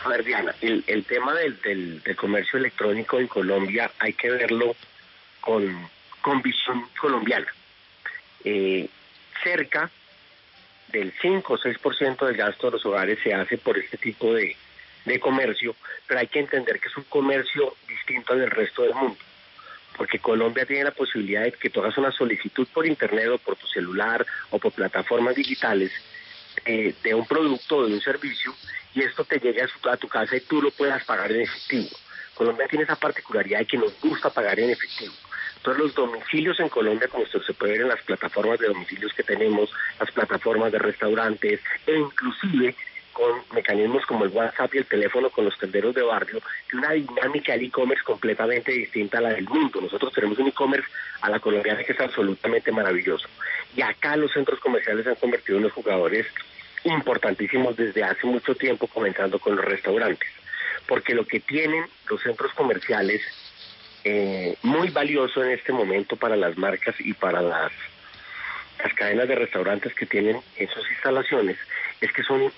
[0.03, 4.75] A ver, Diana, el, tema del, del, comercio electrónico en Colombia hay que verlo
[5.41, 7.53] con, visión colombiana.
[8.45, 8.89] Eh,
[9.43, 9.91] cerca
[10.89, 14.57] del 5 o 6% del gasto de los hogares se hace por este tipo de,
[15.05, 18.95] de comercio, pero hay que entender que es un comercio distinto al del resto del
[18.95, 19.19] mundo,
[19.99, 23.57] porque Colombia tiene la posibilidad de que tú hagas una solicitud por internet o por
[23.57, 25.93] tu celular o por plataformas digitales
[26.65, 28.55] eh, de un producto o de un servicio
[28.95, 31.91] y esto te llegue a, tu casa y tú lo puedas pagar en efectivo.
[32.35, 35.13] Colombia tiene esa particularidad de que nos gusta pagar en efectivo.
[35.63, 39.13] Todos los domicilios en Colombia, como esto se puede ver en las plataformas de domicilios
[39.13, 42.75] que tenemos, las plataformas de restaurantes e inclusive
[43.13, 46.93] con mecanismos como el WhatsApp y el teléfono con los tenderos de barrio, que una
[46.93, 49.81] dinámica del e-commerce completamente distinta a la del mundo.
[49.81, 50.89] Nosotros tenemos un e-commerce
[51.21, 53.29] a la colombiana que es absolutamente maravilloso.
[53.77, 56.27] Y acá los centros comerciales se han convertido en los jugadores
[56.85, 60.29] importantísimos desde hace mucho tiempo, comenzando con los restaurantes.
[60.87, 63.23] Porque lo que tienen los centros comerciales,
[64.05, 67.73] eh, muy valioso en este momento para las marcas y para las,
[68.83, 71.59] las cadenas de restaurantes que tienen en sus instalaciones,
[72.01, 72.53] es que son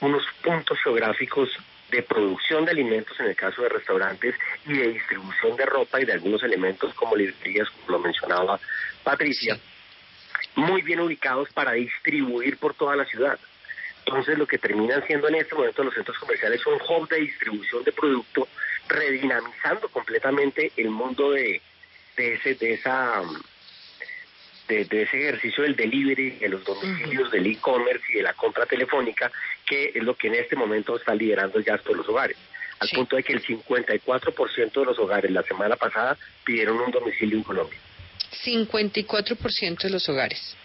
[0.00, 1.50] unos puntos geográficos
[1.90, 4.34] de producción de alimentos en el caso de restaurantes
[4.66, 8.58] y de distribución de ropa y de algunos elementos como librerías, como lo mencionaba
[9.04, 9.56] Patricia,
[10.56, 13.38] muy bien ubicados para distribuir por toda la ciudad.
[14.06, 17.82] Entonces lo que terminan siendo en este momento los centros comerciales son hub de distribución
[17.82, 18.46] de producto,
[18.88, 21.60] redinamizando completamente el mundo de,
[22.16, 23.20] de, ese, de esa
[24.68, 29.30] de, ese ejercicio del delivery, de los domicilios, del e-commerce y de la compra telefónica,
[29.64, 32.36] que es lo que en este momento está liderando ya por los hogares.
[32.78, 37.38] Al punto de que el 54% de los hogares la semana pasada pidieron un domicilio
[37.38, 37.78] en Colombia.
[38.44, 40.56] 54% de los hogares.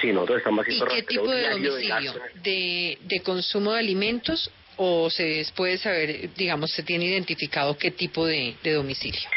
[0.00, 2.14] Sí, nosotros estamos haciendo ¿Y qué tipo de domicilio?
[2.42, 8.26] De, ¿De consumo de alimentos o se puede saber, digamos, se tiene identificado qué tipo
[8.26, 9.28] de domicilio?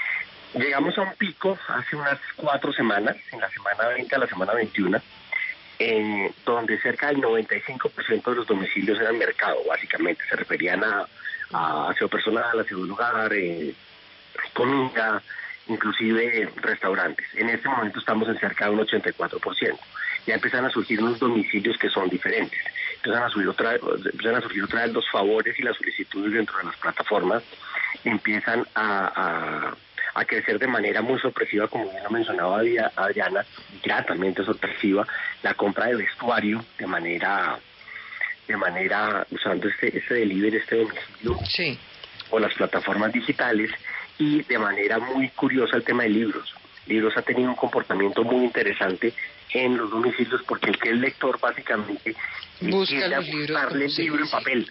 [0.55, 4.53] Llegamos a un pico hace unas cuatro semanas, en la semana 20 a la semana
[4.53, 5.01] 21,
[5.79, 10.23] en donde cerca del 95% de los domicilios eran mercado, básicamente.
[10.29, 11.07] Se referían a,
[11.51, 13.73] a aseo personal, aseo de lugar, eh,
[14.53, 15.23] comida,
[15.67, 17.25] inclusive restaurantes.
[17.35, 19.79] En este momento estamos en cerca de un 84%.
[20.25, 22.59] Ya empiezan a surgir unos domicilios que son diferentes.
[22.95, 26.57] Empiezan a, subir otra, empiezan a surgir otra vez los favores y las solicitudes dentro
[26.57, 27.43] de las plataformas.
[28.05, 29.73] Empiezan a
[30.15, 32.61] a crecer de manera muy sorpresiva, como bien lo mencionaba
[32.95, 33.45] Adriana,
[33.83, 35.07] gratamente sorpresiva,
[35.41, 37.57] la compra de vestuario de manera,
[38.47, 41.79] de manera, usando este, este delivery, este domicilio, sí.
[42.29, 43.71] o las plataformas digitales,
[44.17, 46.53] y de manera muy curiosa el tema de libros.
[46.87, 49.13] libros ha tenido un comportamiento muy interesante
[49.53, 52.15] en los domicilios porque el que es lector básicamente
[52.61, 54.69] Busca quiere buscarle el libro en papel.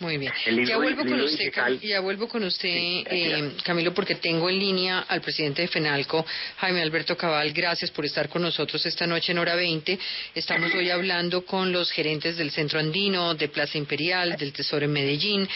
[0.00, 0.32] Muy bien.
[0.66, 5.00] Ya vuelvo el con usted, ya vuelvo con usted, eh, Camilo, porque tengo en línea
[5.00, 6.24] al presidente de FENALCO,
[6.56, 7.52] Jaime Alberto Cabal.
[7.52, 9.98] Gracias por estar con nosotros esta noche en hora 20.
[10.34, 14.92] Estamos hoy hablando con los gerentes del Centro Andino, de Plaza Imperial, del Tesoro en
[14.92, 15.46] Medellín,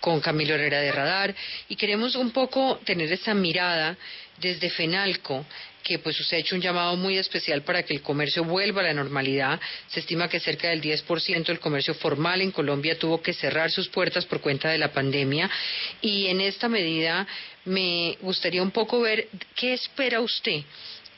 [0.00, 1.34] con Camilo Herrera de Radar,
[1.68, 3.98] y queremos un poco tener esa mirada
[4.40, 5.44] desde FENALCO
[5.82, 8.84] que pues usted ha hecho un llamado muy especial para que el comercio vuelva a
[8.84, 9.60] la normalidad.
[9.88, 13.88] Se estima que cerca del 10% del comercio formal en Colombia tuvo que cerrar sus
[13.88, 15.50] puertas por cuenta de la pandemia
[16.00, 17.26] y en esta medida
[17.64, 20.62] me gustaría un poco ver qué espera usted,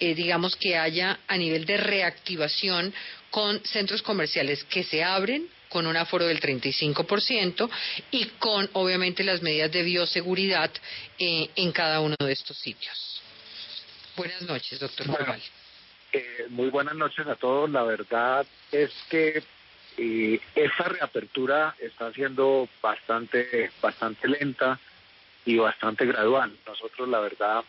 [0.00, 2.94] eh, digamos, que haya a nivel de reactivación
[3.30, 7.70] con centros comerciales que se abren con un aforo del 35%
[8.10, 10.70] y con, obviamente, las medidas de bioseguridad
[11.18, 13.11] eh, en cada uno de estos sitios.
[14.16, 15.36] Buenas noches, doctor Bueno.
[16.12, 17.70] Eh, muy buenas noches a todos.
[17.70, 19.42] La verdad es que
[19.96, 24.78] eh, esta reapertura está siendo bastante, bastante lenta
[25.46, 26.54] y bastante gradual.
[26.66, 27.64] Nosotros, la verdad,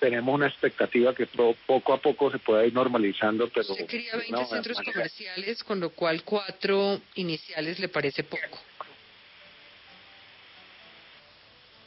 [0.00, 4.18] tenemos una expectativa que poco a poco se pueda ir normalizando, pero Usted quería de
[4.18, 8.58] 20 una centros manera- comerciales, con lo cual cuatro iniciales le parece poco.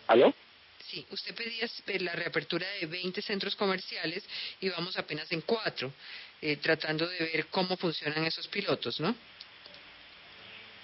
[0.08, 0.32] ¿Aló?
[0.95, 4.23] Sí, usted pedía eh, la reapertura de 20 centros comerciales
[4.62, 5.91] y vamos apenas en cuatro,
[6.41, 9.13] eh, tratando de ver cómo funcionan esos pilotos, ¿no?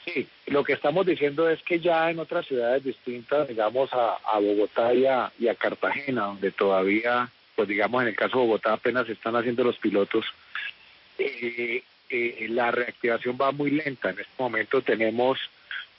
[0.03, 4.93] Sí, lo que estamos diciendo es que ya en otras ciudades distintas, digamos a, Bogotá
[4.93, 9.37] y a, Cartagena, donde todavía, pues digamos en el caso de Bogotá apenas se están
[9.37, 10.25] haciendo los pilotos,
[11.19, 14.09] eh, eh, la reactivación va muy lenta.
[14.09, 15.39] En este momento tenemos,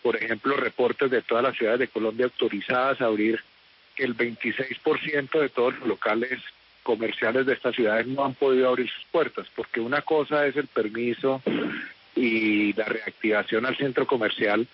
[0.02, 3.42] por ejemplo, reportes de todas las ciudades de Colombia autorizadas a abrir
[3.96, 6.40] el 26% de todos los locales
[6.82, 10.66] comerciales de estas ciudades no han podido abrir sus puertas, porque una cosa es el
[10.66, 11.42] permiso
[12.14, 14.66] y la reactivación al centro comercial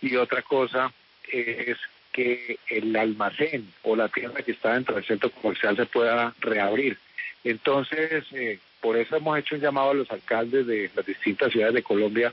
[0.00, 0.92] y otra cosa
[1.30, 1.76] es
[2.12, 6.98] que el almacén o la tienda que está dentro del centro comercial se pueda reabrir.
[7.44, 11.74] Entonces, eh, por eso hemos hecho un llamado a los alcaldes de las distintas ciudades
[11.74, 12.32] de Colombia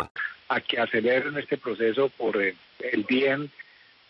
[0.49, 3.49] A que aceleren este proceso por el, el bien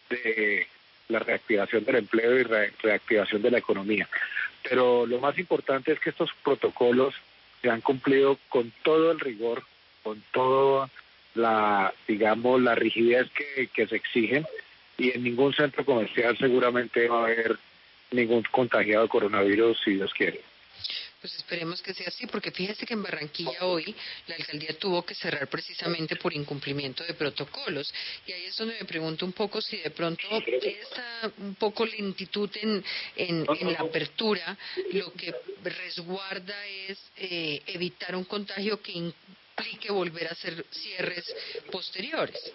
[0.09, 0.67] de
[1.09, 4.07] la reactivación del empleo y re- reactivación de la economía.
[4.63, 7.15] Pero lo más importante es que estos protocolos
[7.61, 9.63] se han cumplido con todo el rigor,
[10.03, 10.89] con toda
[11.35, 14.45] la, digamos, la rigidez que, que se exigen
[14.97, 17.57] y en ningún centro comercial seguramente va a haber
[18.11, 20.41] ningún contagiado de coronavirus, si Dios quiere.
[21.21, 25.13] Pues esperemos que sea así, porque fíjese que en Barranquilla hoy la alcaldía tuvo que
[25.13, 27.93] cerrar precisamente por incumplimiento de protocolos.
[28.25, 30.27] Y ahí es donde me pregunto un poco si de pronto
[30.63, 32.83] esta un poco lentitud en,
[33.15, 34.57] en, en la apertura
[34.93, 35.31] lo que
[35.63, 41.35] resguarda es eh, evitar un contagio que implique volver a hacer cierres
[41.71, 42.51] posteriores.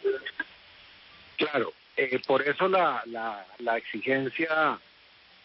[1.37, 4.81] Claro, eh, por eso la, la, la exigencia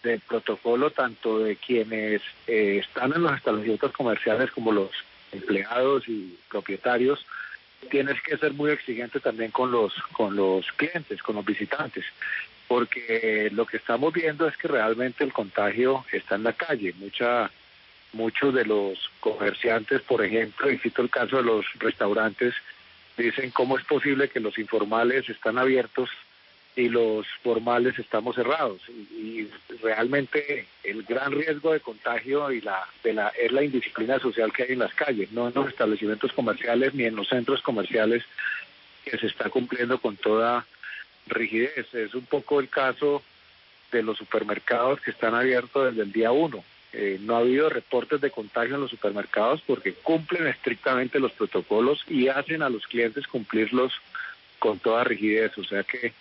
[0.04, 4.92] del protocolo tanto de quienes eh, están en los establecimientos comerciales como los
[5.32, 7.26] empleados y propietarios
[7.90, 12.06] tienes que ser muy exigente también con los con los clientes, con los visitantes,
[12.68, 16.94] porque lo que estamos viendo es que realmente el contagio está en la calle.
[16.98, 17.50] Mucha
[18.14, 22.54] muchos de los comerciantes, por ejemplo, y cito el caso de los restaurantes,
[23.18, 26.10] dicen cómo es posible que los informales están abiertos
[26.76, 29.48] y los formales estamos cerrados y,
[29.82, 34.64] realmente el gran riesgo de contagio y la de la es la indisciplina social que
[34.64, 38.24] hay en las calles no en los establecimientos comerciales ni en los centros comerciales
[39.04, 40.66] que se está cumpliendo con toda
[41.28, 43.24] rigidez es un poco el caso
[43.92, 46.64] de los supermercados que están abiertos desde el día uno.
[46.94, 52.04] Eh, no ha habido reportes de contagio en los supermercados porque cumplen estrictamente los protocolos
[52.08, 53.94] y hacen a los clientes cumplirlos
[54.60, 55.58] con toda rigidez.
[55.58, 56.14] O sea que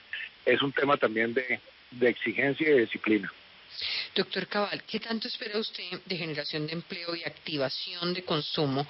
[0.44, 1.60] es un tema también de,
[1.90, 3.30] de exigencia y de disciplina.
[4.14, 8.86] Doctor Cabal, ¿qué tanto espera usted de generación de empleo y activación de consumo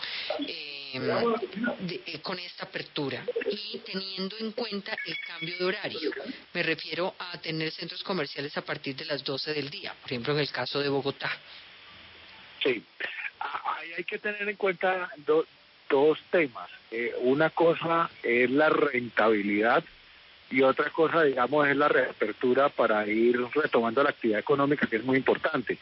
[0.46, 6.10] eh, eh, con esta apertura y teniendo en cuenta el cambio de horario?
[6.54, 10.32] Me refiero a tener centros comerciales a partir de las 12 del día, por ejemplo,
[10.32, 11.30] en el caso de Bogotá.
[12.62, 12.82] Sí,
[13.38, 15.10] ahí hay que tener en cuenta
[15.88, 16.70] dos temas.
[16.90, 19.84] Eh, una cosa es la rentabilidad
[20.50, 25.04] y otra cosa, digamos, es la reapertura para ir retomando la actividad económica, que es
[25.04, 25.78] muy importante,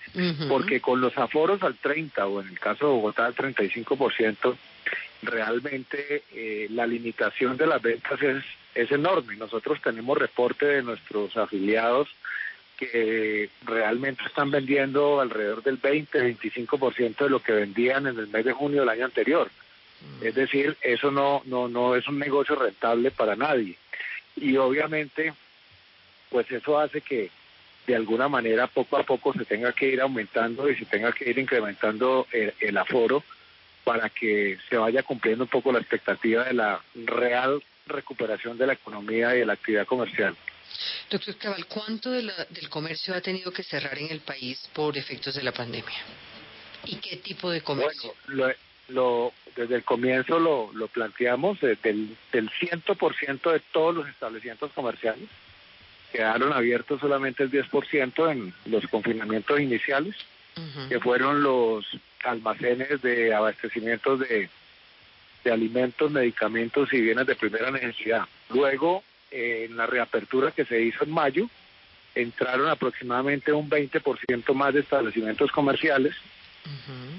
[0.47, 4.57] porque con los aforos al 30 o en el caso de Bogotá al 35%,
[5.23, 8.45] realmente eh, la limitación de las ventas es,
[8.75, 9.37] es enorme.
[9.37, 12.09] Nosotros tenemos reporte de nuestros afiliados
[12.77, 18.53] que realmente están vendiendo alrededor del 20-25% de lo que vendían en el mes de
[18.53, 19.51] junio del año anterior.
[20.21, 23.77] Es decir, eso no, no, no es un negocio rentable para nadie
[24.41, 25.34] y obviamente
[26.30, 27.30] pues eso hace que
[27.86, 31.30] de alguna manera poco a poco se tenga que ir aumentando y se tenga que
[31.30, 33.24] ir incrementando el, aforo
[33.82, 38.74] para que se vaya cumpliendo un poco la expectativa de la real recuperación de la
[38.74, 40.36] economía y de la actividad comercial.
[41.11, 42.30] Doctor Cabal, ¿cuánto del
[42.68, 45.97] comercio ha tenido que cerrar en el país por efectos de la pandemia?
[46.84, 48.14] ¿Y qué tipo de comercio?
[48.26, 48.55] Bueno, lo,
[48.89, 55.28] desde el comienzo lo, lo planteamos, del, del 100% de todos los establecimientos comerciales,
[56.12, 60.14] quedaron abiertos solamente el 10% en los confinamientos iniciales,
[60.89, 61.86] que fueron los
[62.24, 64.49] almacenes de abastecimiento de,
[65.45, 68.22] de alimentos, medicamentos y bienes de primera necesidad.
[68.51, 71.49] Luego, en la reapertura que se hizo en mayo,
[72.16, 76.16] entraron aproximadamente un 20% más de establecimientos comerciales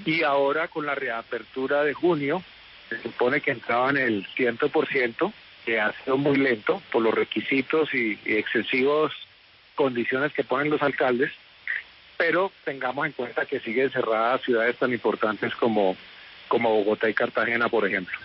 [0.04, 2.42] y ahora con la reapertura de junio,
[2.88, 5.32] se supone que entraban el 100%,
[5.64, 9.12] que ha sido muy lento por los requisitos y, excesivos
[9.74, 11.30] condiciones que ponen los alcaldes,
[12.16, 15.96] pero tengamos en cuenta que siguen cerradas ciudades tan importantes como,
[16.48, 18.18] como Bogotá y Cartagena, por ejemplo.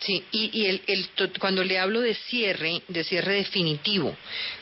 [0.00, 1.08] Sí, y, el, el,
[1.38, 4.16] cuando le hablo de cierre, de cierre definitivo,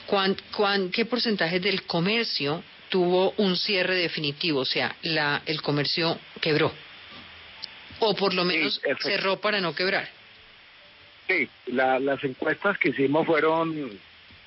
[0.07, 6.19] ¿cuán, cuán, ¿qué porcentaje del comercio tuvo un cierre definitivo, o sea, la, el comercio
[6.41, 6.73] quebró.
[7.99, 10.09] O por lo menos cerró para no quebrar.
[11.27, 13.99] Sí, las encuestas que hicimos fueron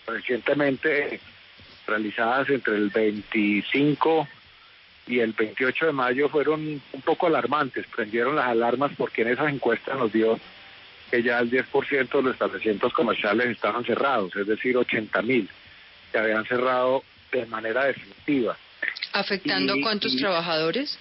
[0.07, 1.19] recientemente
[1.85, 4.27] realizadas entre el 25
[5.07, 9.51] y el 28 de mayo fueron un poco alarmantes, prendieron las alarmas porque en esas
[9.51, 10.39] encuestas nos dio
[11.09, 15.49] que ya el 10% de los establecimientos comerciales estaban cerrados, es decir, 80 mil
[16.11, 18.57] que habían cerrado de manera definitiva.
[19.13, 20.97] ¿Afectando cuántos trabajadores?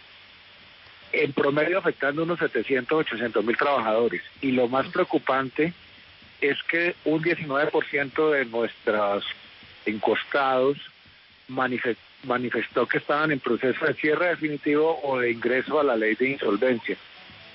[1.13, 4.23] En promedio afectando unos 700, 800 mil trabajadores.
[4.41, 5.73] Y lo más preocupante
[6.41, 9.25] es que un 19% de nuestros
[9.87, 10.77] encostados
[11.49, 16.31] manifestó que estaban en proceso de cierre definitivo o de ingreso a la ley de
[16.31, 16.97] insolvencia.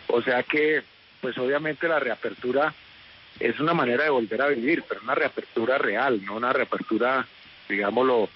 [0.08, 0.82] O sea que,
[1.22, 2.74] pues obviamente la reapertura
[3.40, 7.26] es una manera de volver a vivir, pero una reapertura real, no una reapertura,
[7.70, 8.30] digámoslo,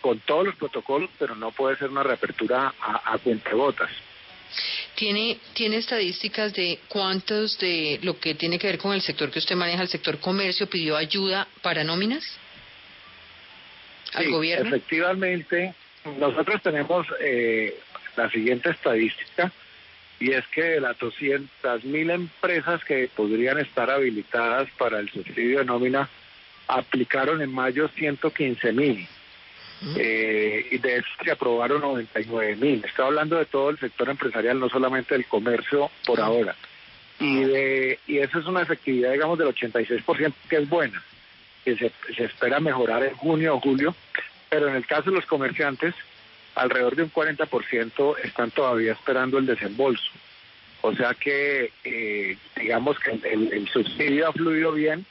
[0.00, 3.90] con todos los protocolos, pero no puede ser una reapertura a, a cuentagotas.
[4.94, 9.38] ¿Tiene, ¿Tiene estadísticas de cuántos de lo que tiene que ver con el sector que
[9.38, 12.24] usted maneja, el sector comercio, pidió ayuda para nóminas
[14.14, 14.68] al gobierno?
[14.68, 15.74] Efectivamente,
[16.18, 17.78] nosotros tenemos eh,
[18.16, 19.52] la siguiente estadística
[20.18, 25.60] y es que de las 200 mil empresas que podrían estar habilitadas para el subsidio
[25.60, 26.10] de nómina,
[26.66, 29.08] aplicaron en mayo 115 mil
[29.96, 32.84] eh, y de eso se aprobaron 99 mil.
[32.84, 36.54] Estoy hablando de todo el sector empresarial, no solamente del comercio por ahora.
[37.18, 41.02] Y, de, y eso es una efectividad, digamos, del 86%, que es buena,
[41.64, 43.94] que se, se espera mejorar en junio o julio,
[44.48, 45.94] pero en el caso de los comerciantes,
[46.54, 50.10] alrededor de un 40% están todavía esperando el desembolso.
[50.82, 55.04] O sea que, eh, digamos que el, el, subsidio ha fluido bien,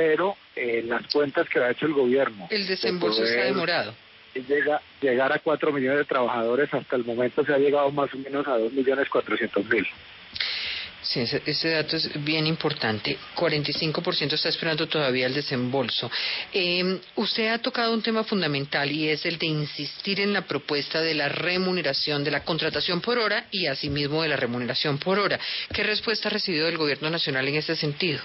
[0.00, 2.48] pero eh, las cuentas que ha hecho el gobierno.
[2.50, 3.94] El desembolso está demorado.
[4.34, 8.16] Llega, llegar a 4 millones de trabajadores, hasta el momento se ha llegado más o
[8.16, 9.86] menos a 2 millones 400 mil.
[11.02, 13.18] Sí, ese, dato es bien importante.
[13.36, 16.10] 45% está esperando todavía el desembolso.
[16.54, 21.02] Eh, usted ha tocado un tema fundamental y es el de insistir en la propuesta
[21.02, 25.38] de la remuneración, de la contratación por hora y asimismo de la remuneración por hora.
[25.74, 28.20] ¿Qué respuesta ha recibido del Gobierno Nacional en ese sentido?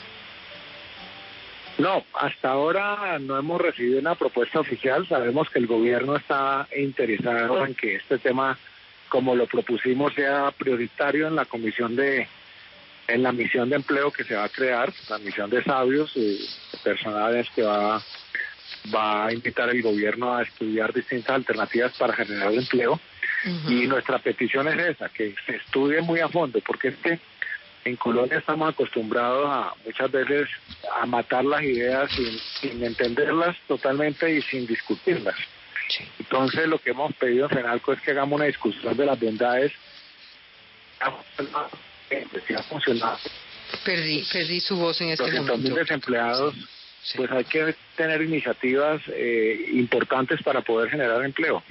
[1.78, 5.07] No, hasta ahora no hemos recibido una propuesta oficial.
[5.07, 8.57] Sabemos que el gobierno está interesado en que este tema,
[9.09, 12.28] como lo propusimos, sea prioritario en la comisión de,
[13.07, 16.39] en la misión de empleo que se va a crear, la misión de sabios y
[16.82, 18.01] personales que va,
[18.93, 22.99] va a invitar el gobierno a estudiar distintas alternativas para generar empleo.
[23.67, 27.19] Y nuestra petición es esa, que se estudie muy a fondo, porque este
[27.86, 30.50] en Colonia estamos acostumbrados a muchas veces
[31.00, 32.12] a matar las ideas
[32.60, 35.36] sin, entenderlas totalmente y sin discutirlas.
[36.18, 39.72] Entonces lo que hemos pedido en FENALCO es que hagamos una discusión de las bondades
[42.48, 43.20] si ha funcionado.
[43.84, 45.58] Perdí, perdí su voz en este momento.
[45.58, 46.56] Los desempleados,
[47.16, 51.62] pues hay que tener iniciativas eh, importantes para poder generar empleo.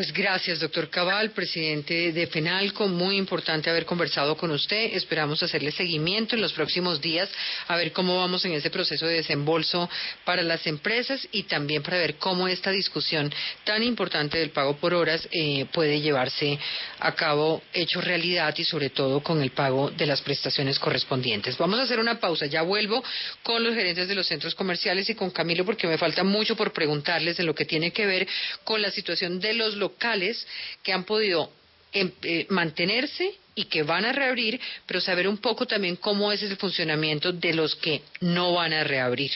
[0.00, 2.88] Pues gracias, doctor Cabal, presidente de FENALCO.
[2.88, 4.94] Muy importante haber conversado con usted.
[4.94, 7.28] Esperamos hacerle seguimiento en los próximos días,
[7.68, 9.90] a ver cómo vamos en ese proceso de desembolso
[10.24, 13.30] para las empresas y también para ver cómo esta discusión
[13.64, 16.58] tan importante del pago por horas eh, puede llevarse
[16.98, 21.58] a cabo, hecho realidad y sobre todo con el pago de las prestaciones correspondientes.
[21.58, 22.46] Vamos a hacer una pausa.
[22.46, 23.04] Ya vuelvo
[23.42, 26.72] con los gerentes de los centros comerciales y con Camilo porque me falta mucho por
[26.72, 28.26] preguntarles en lo que tiene que ver
[28.64, 30.46] con la situación de los locales locales
[30.82, 31.50] que han podido
[31.92, 36.42] em, eh, mantenerse y que van a reabrir, pero saber un poco también cómo es
[36.42, 39.32] el funcionamiento de los que no van a reabrir.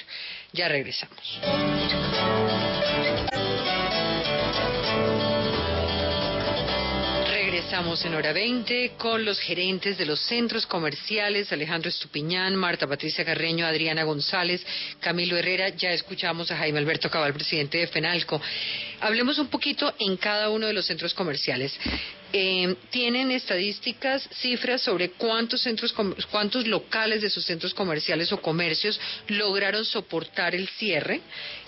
[0.53, 1.41] Ya regresamos.
[7.75, 13.25] Estamos en hora 20 con los gerentes de los centros comerciales, Alejandro Estupiñán, Marta Patricia
[13.25, 14.65] Carreño, Adriana González,
[15.01, 15.71] Camilo Herrera.
[15.71, 18.41] Ya escuchamos a Jaime Alberto Cabal, presidente de FENALCO.
[19.01, 21.77] Hablemos un poquito en cada uno de los centros comerciales.
[22.33, 25.93] Eh, ¿Tienen estadísticas, cifras sobre cuántos centros,
[26.31, 31.23] cuántos locales de sus centros comerciales o comercios lograron soportar el cierre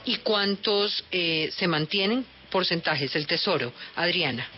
[0.04, 2.24] y cuántos eh, se mantienen?
[2.48, 3.72] Porcentajes, el tesoro.
[3.96, 4.48] Adriana.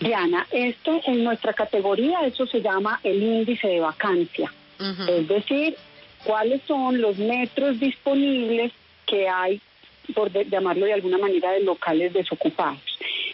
[0.00, 4.52] Diana, esto en nuestra categoría, eso se llama el índice de vacancia.
[5.08, 5.76] Es decir,
[6.24, 8.72] cuáles son los metros disponibles
[9.06, 9.60] que hay,
[10.14, 12.80] por llamarlo de alguna manera, de locales desocupados.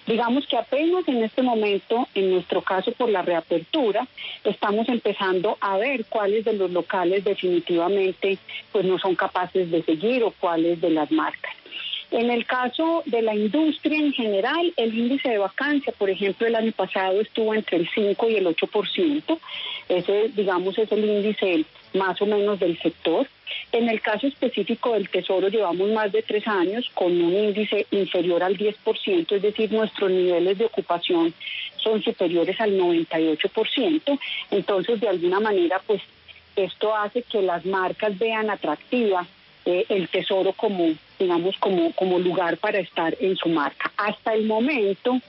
[0.07, 4.07] Digamos que apenas en este momento, en nuestro caso por la reapertura,
[4.45, 8.39] estamos empezando a ver cuáles de los locales definitivamente
[8.73, 11.55] pues no son capaces de seguir o cuáles de las marcas.
[12.11, 16.57] En el caso de la industria en general, el índice de vacancia, por ejemplo, el
[16.57, 19.39] año pasado estuvo entre el 5 y el 8%.
[19.89, 23.29] Ese, digamos, es el índice más o menos del sector.
[23.71, 28.43] En el caso específico del Tesoro llevamos más de tres años con un índice inferior
[28.43, 31.33] al 10%, es decir, nuestros niveles de ocupación
[31.77, 34.19] son superiores al 98%.
[34.51, 36.03] Entonces, de alguna manera, pues
[36.57, 39.27] esto hace que las marcas vean atractiva
[39.79, 43.93] eh, el Tesoro como digamos, como, como lugar para estar en su marca.
[43.97, 45.21] Hasta el momento,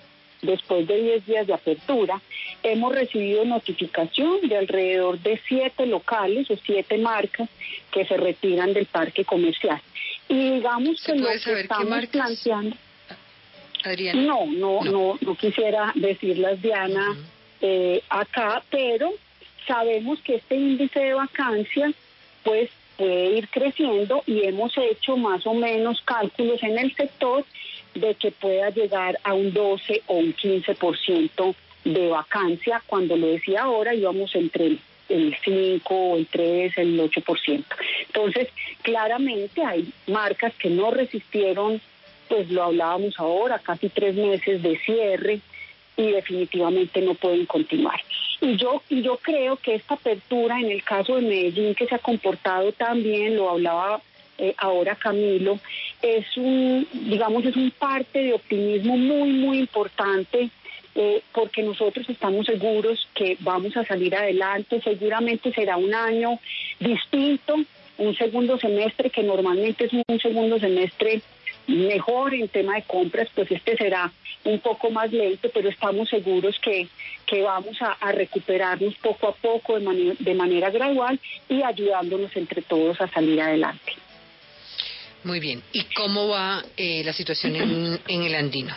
[0.42, 2.20] después de 10 días de apertura,
[2.64, 7.50] hemos recibido notificación de alrededor de siete locales o siete marcas
[7.92, 9.82] que se retiran del parque comercial.
[10.30, 12.76] Y digamos que lo que estamos planteando...
[13.84, 14.22] Adriana.
[14.22, 17.18] No, no, no, no, quisiera decirlas, Diana,
[17.62, 19.12] eh, acá, pero
[19.68, 21.92] sabemos que este índice de vacancia,
[22.44, 22.70] pues
[23.02, 27.44] puede ir creciendo y hemos hecho más o menos cálculos en el sector
[27.96, 32.84] de que pueda llegar a un 12 o un 15% de vacancia.
[32.86, 34.78] Cuando lo decía ahora íbamos entre
[35.10, 37.64] el 5, el 3, el 8%.
[38.06, 38.50] Entonces,
[38.84, 41.82] claramente hay marcas que no resistieron,
[42.30, 45.40] pues lo hablábamos ahora, casi tres meses de cierre
[45.98, 48.00] y definitivamente no pueden continuar.
[48.42, 51.96] Y yo, y yo creo que esta apertura en el caso de Medellín, que se
[51.96, 54.02] ha comportado tan bien, lo hablaba
[54.40, 55.60] eh, ahora Camilo,
[56.02, 60.50] es un, digamos, es un parte de optimismo muy, muy importante.
[60.94, 66.38] Eh, porque nosotros estamos seguros que vamos a salir adelante, seguramente será un año
[66.82, 67.56] distinto,
[67.98, 71.22] un segundo semestre que normalmente es un segundo semestre
[71.68, 74.12] mejor en tema de compras, pues este será
[74.44, 76.88] un poco más lento, pero estamos seguros que,
[77.32, 81.18] que vamos a, recuperarnos poco a poco de, de manera gradual
[81.48, 83.94] y ayudándonos entre todos a salir adelante.
[85.24, 85.64] Muy bien.
[85.72, 88.76] ¿Y cómo va eh, la situación en, en el andino?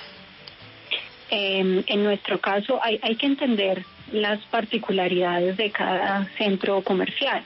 [1.30, 7.44] Eh, en nuestro caso hay, hay que entender las particularidades de cada centro comercial.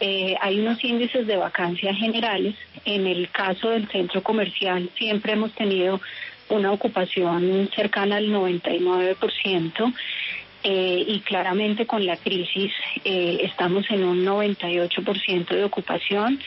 [0.00, 2.54] Eh, hay unos índices de vacancia generales.
[2.86, 6.00] En el caso del centro comercial siempre hemos tenido
[6.48, 9.92] una ocupación cercana al 99%.
[10.64, 12.72] eh, y claramente con la crisis
[13.04, 16.40] eh, estamos en un 98% de ocupación.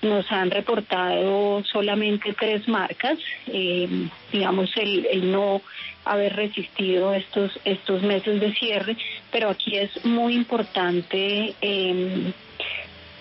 [0.00, 3.18] Nos han reportado solamente tres marcas,
[3.48, 3.88] eh,
[4.32, 5.60] digamos el, el, no
[6.04, 8.96] haber resistido estos estos meses de cierre,
[9.32, 12.32] pero aquí es muy importante eh,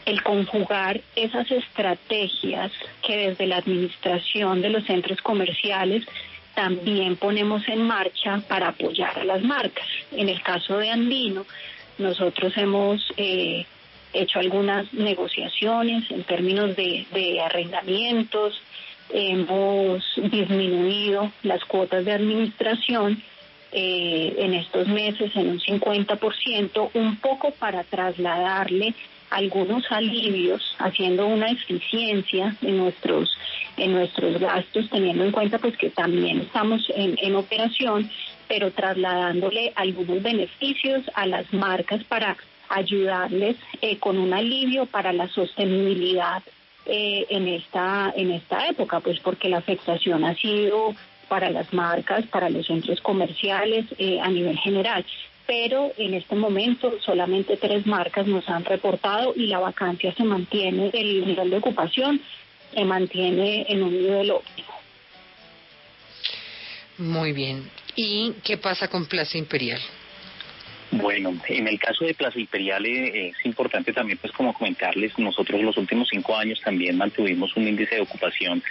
[0.07, 2.71] el conjugar esas estrategias
[3.05, 6.05] que desde la administración de los centros comerciales
[6.55, 9.85] también ponemos en marcha para apoyar a las marcas.
[10.13, 11.45] En el caso de Andino,
[11.97, 13.65] nosotros hemos eh,
[14.13, 18.61] hecho algunas negociaciones en términos de, de arrendamientos,
[19.09, 23.21] hemos disminuido las cuotas de administración
[23.73, 28.95] eh, en estos meses en un 50%, un poco para trasladarle
[29.29, 33.29] algunos alivios, haciendo una eficiencia en nuestros
[33.77, 38.09] en nuestros gastos, teniendo en cuenta pues que también estamos en, en operación,
[38.47, 42.35] pero trasladándole algunos beneficios a las marcas para
[42.69, 46.41] ayudarles eh, con un alivio para la sostenibilidad
[46.85, 50.95] eh, en esta en esta época, pues porque la afectación ha sido
[51.27, 55.05] para las marcas, para los centros comerciales eh, a nivel general.
[55.47, 60.91] Pero en este momento solamente tres marcas nos han reportado y la vacancia se mantiene,
[60.93, 62.21] el nivel de ocupación
[62.73, 64.67] se mantiene en un nivel óptimo.
[66.97, 67.69] Muy bien.
[67.95, 69.79] ¿Y qué pasa con Plaza Imperial?
[70.91, 75.61] Bueno, en el caso de Plaza Imperial eh, es importante también, pues como comentarles, nosotros
[75.61, 78.63] los últimos cinco años también mantuvimos un índice de ocupación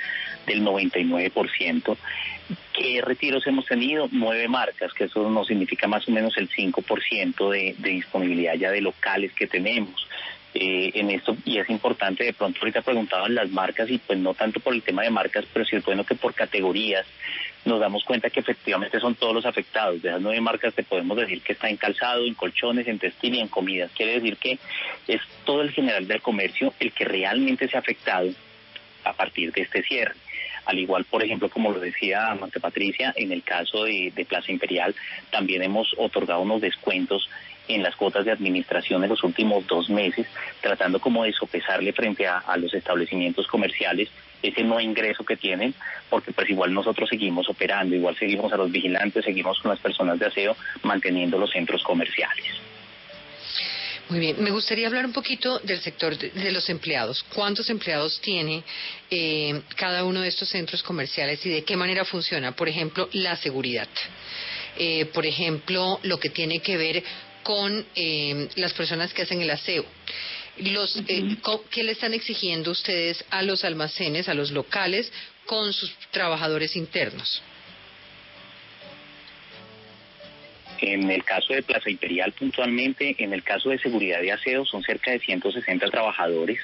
[0.47, 1.97] del 99%.
[2.77, 4.07] ¿Qué retiros hemos tenido?
[4.13, 8.71] Nueve marcas, que eso nos significa más o menos el 5% de, de disponibilidad ya
[8.71, 10.07] de locales que tenemos.
[10.59, 14.33] Eh, en esto y es importante de pronto ahorita preguntaban las marcas y pues no
[14.33, 17.05] tanto por el tema de marcas pero sí es bueno que por categorías
[17.67, 21.15] nos damos cuenta que efectivamente son todos los afectados de esas nueve marcas te podemos
[21.19, 24.59] decir que está en calzado en colchones en textil y en comidas quiere decir que
[25.07, 28.31] es todo el general del comercio el que realmente se ha afectado
[29.05, 30.15] a partir de este cierre
[30.67, 34.53] al igual, por ejemplo, como lo decía Amante Patricia, en el caso de, de Plaza
[34.53, 34.95] Imperial,
[35.31, 37.29] también hemos otorgado unos descuentos
[37.69, 40.27] en las cuotas de administración en los últimos dos meses,
[40.61, 44.09] tratando como de sopesarle frente a, a, los establecimientos comerciales
[44.43, 45.75] ese no ingreso que tienen,
[46.11, 50.19] porque pues igual nosotros seguimos operando, igual seguimos a los vigilantes, seguimos con las personas
[50.19, 52.66] de aseo, manteniendo los centros comerciales.
[54.09, 57.25] Muy bien, me gustaría hablar un poquito del sector de, de los empleados.
[57.35, 58.63] ¿Cuántos empleados tiene
[59.11, 62.53] eh, cada uno de estos centros comerciales y de qué manera funciona?
[62.53, 63.89] Por ejemplo, la seguridad.
[64.79, 67.03] Eh, por ejemplo, lo que tiene que ver
[67.43, 69.85] con eh, las personas que hacen el aseo.
[70.59, 71.37] Los, eh,
[71.71, 75.11] ¿Qué le están exigiendo ustedes a los almacenes, a los locales,
[75.47, 77.43] con sus trabajadores internos?
[80.81, 84.83] En el caso de Plaza Imperial puntualmente, en el caso de seguridad y aseo son
[84.83, 86.59] cerca de 160 trabajadores.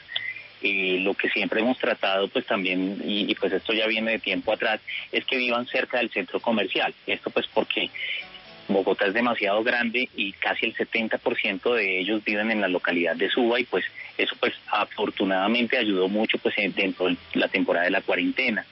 [0.63, 4.19] Eh, lo que siempre hemos tratado, pues también, y, y, pues esto ya viene de
[4.21, 6.95] tiempo atrás, es que vivan cerca del centro comercial.
[7.05, 7.91] Esto pues porque
[8.69, 13.29] Bogotá es demasiado grande y casi el 70% de ellos viven en la localidad de
[13.29, 13.85] Suba y pues
[14.17, 18.65] eso pues afortunadamente ayudó mucho pues dentro de la temporada de la cuarentena.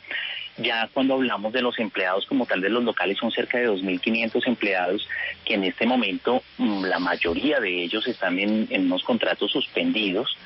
[0.60, 4.46] Ya cuando hablamos de los empleados como tal de los locales son cerca de 2.500
[4.46, 5.08] empleados
[5.44, 10.36] que en este momento la mayoría de ellos están en, en unos contratos suspendidos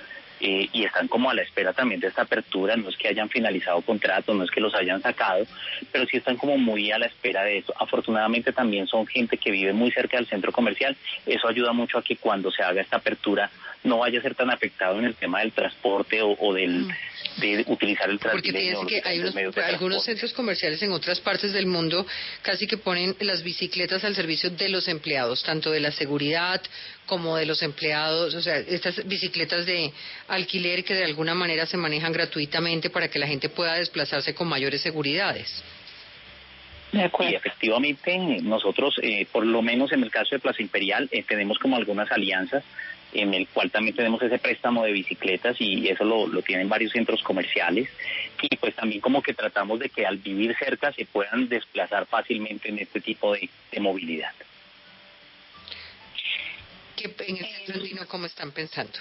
[0.41, 3.31] eh, y están como a la espera también de esta apertura, no es que hayan
[3.31, 5.47] finalizado contratos, no es que los hayan sacado,
[5.91, 7.73] pero sí están como muy a la espera de eso.
[7.79, 12.03] Afortunadamente también son gente que vive muy cerca del centro comercial, eso ayuda mucho a
[12.03, 13.51] que cuando se haga esta apertura
[13.85, 16.89] no vaya a ser tan afectado en el tema del transporte o, o del
[17.37, 18.53] de utilizar el transporte.
[18.77, 22.07] Porque que hay unos, algunos centros comerciales en otras partes del mundo
[22.43, 26.63] casi que ponen las bicicletas al servicio de los empleados, tanto de la seguridad
[27.07, 29.93] como de los empleados, o sea, estas bicicletas de
[30.29, 34.49] alquiler que de alguna manera se manejan gratuitamente para que la gente pueda desplazarse con
[34.49, 35.63] mayores seguridades.
[36.93, 41.59] Y efectivamente nosotros, eh, por lo menos en el caso de Plaza Imperial, eh, tenemos
[41.59, 42.63] como algunas alianzas
[43.15, 46.93] en el cual también tenemos ese préstamo de bicicletas y eso lo, lo tienen varios
[46.93, 47.89] centros comerciales
[48.43, 52.69] y pues también como que tratamos de que al vivir cerca se puedan desplazar fácilmente
[52.69, 54.33] en este tipo de, de movilidad.
[56.97, 58.99] ¿Qué, en el centro andino cómo están pensando?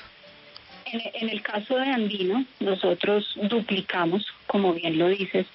[0.85, 5.47] En, en, el caso de Andino, nosotros duplicamos, como bien lo dices,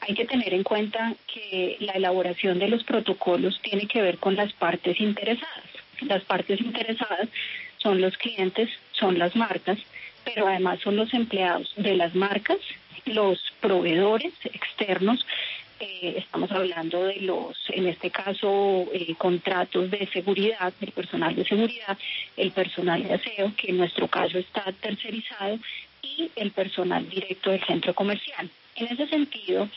[0.00, 4.36] hay que tener en cuenta que la elaboración de los protocolos tiene que ver con
[4.36, 5.64] las partes interesadas.
[6.02, 7.28] Las partes interesadas
[7.84, 9.78] son los clientes, son las marcas,
[10.24, 12.58] pero además son los empleados de las marcas,
[13.04, 15.24] los proveedores externos
[15.80, 21.44] eh, estamos hablando de los, en este caso, eh, contratos de seguridad, el personal de
[21.44, 21.98] seguridad,
[22.36, 25.58] el personal de aseo, que en nuestro caso está tercerizado,
[26.02, 28.48] y el personal directo del centro comercial.
[28.76, 29.68] En ese sentido,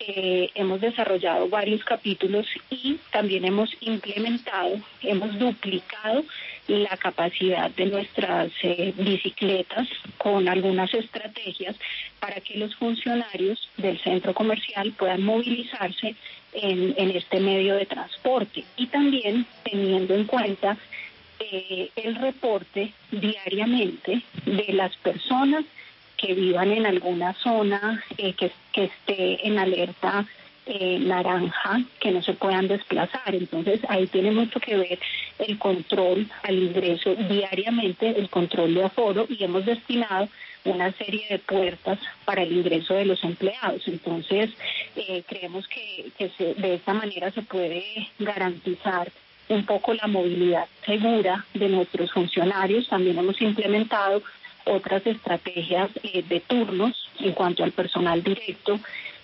[0.00, 6.24] eh, hemos desarrollado varios capítulos y también hemos implementado, hemos duplicado
[6.68, 11.76] la capacidad de nuestras eh, bicicletas con algunas estrategias
[12.20, 16.14] para que los funcionarios del centro comercial puedan movilizarse
[16.52, 18.64] en, este medio de transporte.
[18.76, 20.76] Y también teniendo en cuenta
[21.40, 25.64] eh, el reporte diariamente de las personas
[26.16, 30.26] que vivan en alguna zona eh, que, que esté en alerta
[30.66, 33.34] eh, naranja que no se puedan desplazar.
[33.34, 34.98] Entonces ahí tiene mucho que ver
[35.38, 40.28] el control al ingreso diariamente, el control de aforo y hemos destinado
[40.64, 43.86] una serie de puertas para el ingreso de los empleados.
[43.88, 44.50] Entonces
[44.96, 47.84] eh, creemos que, que de esta manera se puede
[48.18, 49.10] garantizar
[49.48, 52.88] un poco la movilidad segura de nuestros funcionarios.
[52.88, 54.22] También hemos implementado
[54.64, 58.78] otras estrategias eh, de turnos en cuanto al personal directo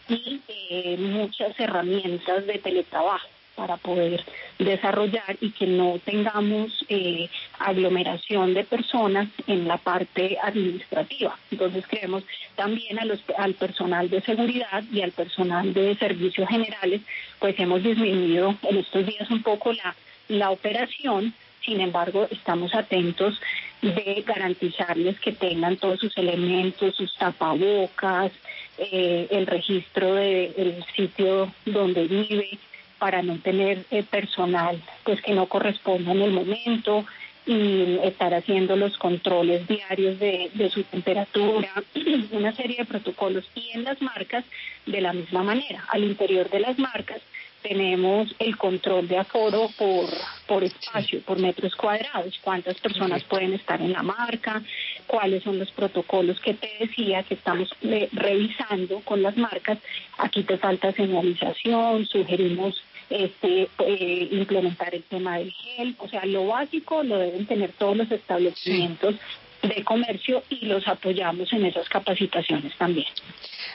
[0.08, 3.28] y eh, muchas herramientas de teletrabajo
[3.58, 4.24] para poder
[4.58, 7.28] desarrollar y que no tengamos eh,
[7.58, 11.36] aglomeración de personas en la parte administrativa.
[11.50, 12.22] Entonces creemos
[12.54, 17.00] también a los, al personal de seguridad y al personal de servicios generales,
[17.40, 19.96] pues hemos disminuido en estos días un poco la,
[20.28, 21.34] la operación,
[21.64, 23.40] sin embargo estamos atentos
[23.82, 28.32] de garantizarles que tengan todos sus elementos, sus tapabocas,
[28.78, 32.58] eh, el registro del sitio donde vive
[32.98, 37.04] para no tener eh, personal pues que no corresponda en el momento
[37.46, 41.70] y estar haciendo los controles diarios de, de su temperatura,
[42.32, 44.44] una serie de protocolos y en las marcas
[44.84, 45.84] de la misma manera.
[45.88, 47.22] Al interior de las marcas
[47.62, 50.06] tenemos el control de aforo por,
[50.46, 54.62] por espacio, por metros cuadrados, cuántas personas pueden estar en la marca,
[55.06, 59.78] cuáles son los protocolos que te decía que estamos eh, revisando con las marcas.
[60.18, 66.46] Aquí te falta señalización, sugerimos este eh, implementar el tema del gel, o sea, lo
[66.46, 69.14] básico lo deben tener todos los establecimientos
[69.62, 73.06] de comercio y los apoyamos en esas capacitaciones también.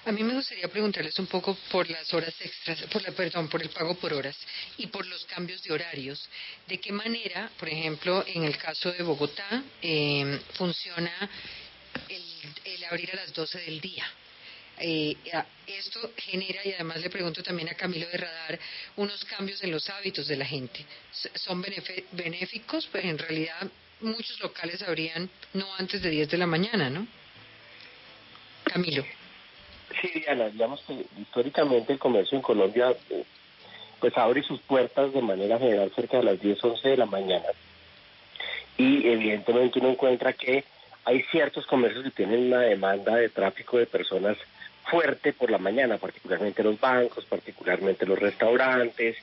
[0.05, 3.61] A mí me gustaría preguntarles un poco por las horas extras, por la, perdón, por
[3.61, 4.37] el pago por horas
[4.77, 6.29] y por los cambios de horarios.
[6.67, 11.11] ¿De qué manera, por ejemplo, en el caso de Bogotá, eh, funciona
[12.09, 14.05] el, abrir a las 12 del día?
[14.79, 15.15] Eh,
[15.67, 18.59] esto genera, y además le pregunto también a Camilo de Radar,
[18.97, 20.85] unos cambios en los hábitos de la gente.
[21.35, 21.63] ¿Son
[22.11, 22.87] benéficos?
[22.91, 23.71] Pues en realidad
[24.03, 27.07] muchos locales abrían no antes de 10 de la mañana, ¿no?
[28.63, 29.03] Camilo.
[30.01, 33.23] Sí, Diana, digamos que históricamente el comercio en Colombia eh,
[33.99, 37.45] pues abre sus puertas de manera general cerca de las 10, 11 de la mañana.
[38.77, 40.63] Y evidentemente uno encuentra que
[41.05, 44.37] hay ciertos comercios que tienen una demanda de tráfico de personas
[44.89, 49.15] fuerte por la mañana, particularmente los bancos, particularmente los restaurantes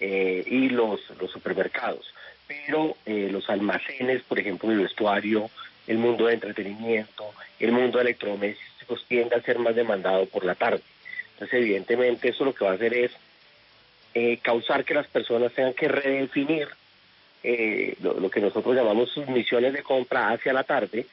[0.00, 2.13] eh, y los, los supermercados
[2.46, 5.50] pero eh, los almacenes, por ejemplo, el vestuario,
[5.86, 10.54] el mundo de entretenimiento, el mundo de electrodomésticos tiende a ser más demandado por la
[10.54, 10.82] tarde.
[11.32, 13.12] Entonces, evidentemente, eso lo que va a hacer es
[14.14, 16.68] eh, causar que las personas tengan que redefinir
[17.42, 21.06] eh, lo, que nosotros llamamos sus misiones de compra hacia la tarde,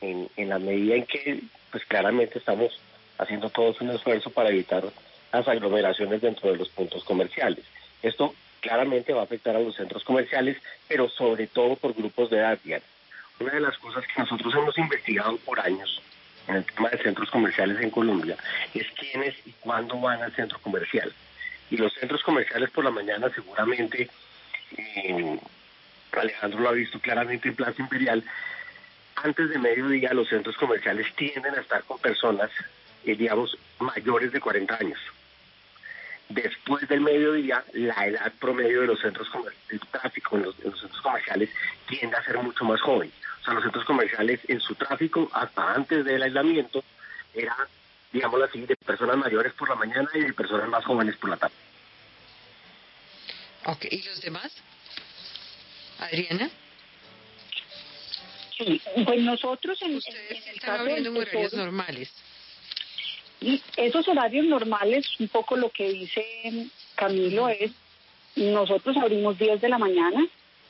[0.00, 1.40] en, en la medida en que,
[1.70, 2.80] pues claramente estamos
[3.18, 4.84] haciendo todos un esfuerzo para evitar
[5.32, 7.64] las aglomeraciones dentro de los puntos comerciales.
[8.02, 10.56] Esto claramente va a afectar a los centros comerciales,
[10.86, 12.58] pero sobre todo por grupos de edad.
[13.40, 16.02] Una de las cosas que nosotros hemos investigado por años
[16.48, 18.36] en el tema de centros comerciales en Colombia
[18.74, 21.12] es quiénes y cuándo van al centro comercial.
[21.70, 24.08] Y los centros comerciales por la mañana seguramente,
[24.76, 25.38] eh,
[26.12, 28.24] Alejandro lo ha visto claramente en Plaza Imperial,
[29.16, 32.50] antes de mediodía los centros comerciales tienden a estar con personas,
[33.04, 34.98] eh, digamos, mayores de 40 años
[36.28, 39.28] después del mediodía, la edad promedio de los centros
[39.70, 41.50] de tráfico en los, centros comerciales
[41.88, 43.10] tiende a ser mucho más joven.
[43.40, 46.84] O sea, los centros comerciales en su tráfico, hasta antes del aislamiento,
[47.34, 47.56] era,
[48.12, 51.36] digamos así, de personas mayores por la mañana y de personas más jóvenes por la
[51.36, 51.54] tarde.
[53.64, 54.52] Ok, ¿y los demás?
[55.98, 56.50] Adriana.
[58.56, 62.12] Sí, pues nosotros en, Ustedes están abriendo horarios normales.
[63.40, 66.24] Y esos horarios normales, un poco lo que dice
[66.94, 67.72] Camilo es,
[68.36, 70.26] nosotros abrimos 10 de la mañana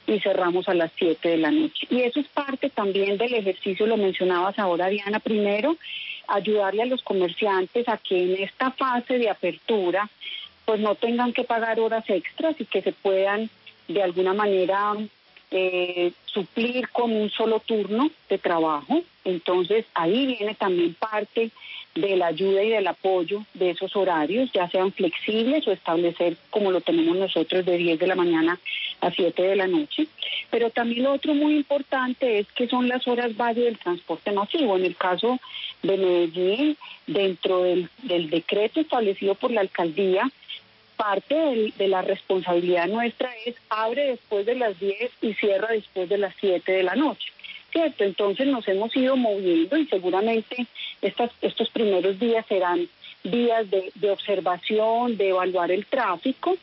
[0.06, 1.86] y cerramos a las 7 de la noche.
[1.90, 5.76] Y eso es parte también del ejercicio, lo mencionabas ahora Diana, primero
[6.28, 10.08] ayudarle a los comerciantes a que en esta fase de apertura
[10.66, 13.48] pues no tengan que pagar horas extras y que se puedan
[13.88, 14.94] de alguna manera
[15.50, 19.02] eh, suplir con un solo turno de trabajo.
[19.24, 21.50] Entonces ahí viene también parte
[21.94, 26.70] de la ayuda y del apoyo de esos horarios, ya sean flexibles o establecer como
[26.70, 28.58] lo tenemos nosotros de 10 de la mañana
[29.00, 30.06] a 7 de la noche.
[30.50, 34.76] Pero también lo otro muy importante es que son las horas valle del transporte masivo.
[34.76, 35.38] En el caso
[35.82, 36.76] de Medellín,
[37.06, 40.30] dentro del, del decreto establecido por la alcaldía,
[40.98, 46.18] parte de la responsabilidad nuestra es abre después de las 10 y cierra después de
[46.18, 47.32] las 7 de la noche.
[47.72, 48.04] ¿Cierto?
[48.04, 50.66] Entonces nos hemos ido moviendo y seguramente
[51.00, 52.88] estas, estos primeros días serán
[53.22, 56.56] días de, de observación, de evaluar el tráfico,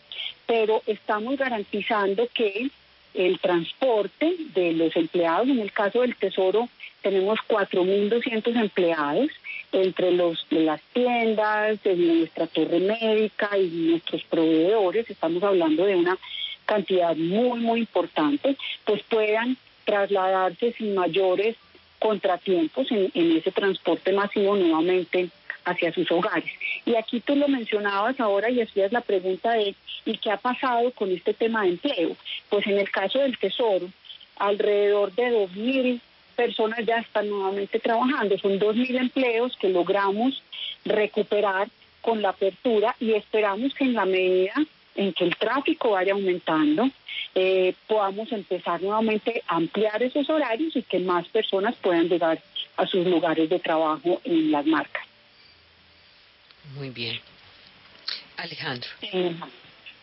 [0.46, 2.70] pero estamos garantizando que
[3.14, 6.68] el transporte de los empleados, en el caso del Tesoro
[7.02, 9.30] tenemos 4.200 empleados,
[9.76, 15.96] entre los de las tiendas, de nuestra torre médica y nuestros proveedores, estamos hablando de
[15.96, 16.18] una
[16.66, 21.58] cantidad muy, muy importante, pues puedan trasladarse sin mayores
[22.00, 25.30] contratiempos en, ese transporte masivo nuevamente
[25.66, 26.52] hacia sus hogares.
[26.86, 30.92] Y aquí tú lo mencionabas ahora y hacías la pregunta de ¿y qué ha pasado
[30.92, 32.16] con este tema de empleo?
[32.50, 33.90] Pues en el caso del Tesoro,
[34.38, 36.00] alrededor de 2.000
[36.36, 38.38] personas ya están nuevamente trabajando.
[38.38, 40.42] Son 2.000 empleos que logramos
[40.84, 41.70] recuperar
[42.02, 44.54] con la apertura y esperamos que en la medida
[44.96, 46.90] en que el tráfico vaya aumentando,
[47.34, 52.42] eh, podamos empezar nuevamente a ampliar esos horarios y que más personas puedan llegar
[52.78, 55.04] a sus lugares de trabajo en las marcas.
[56.76, 57.20] Muy bien.
[58.38, 58.90] Alejandro.
[59.02, 59.36] Eh,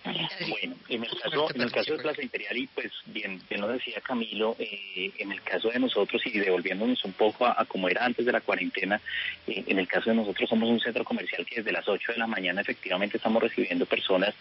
[0.04, 3.68] bueno, en el caso, en el caso de Plaza Imperial, y pues bien, bien lo
[3.68, 8.04] decía Camilo, eh, en el caso de nosotros y devolviéndonos un poco a, como era
[8.04, 9.00] antes de la cuarentena,
[9.46, 12.18] eh, en el caso de nosotros somos un centro comercial que desde las 8 de
[12.18, 14.34] la mañana efectivamente estamos recibiendo personas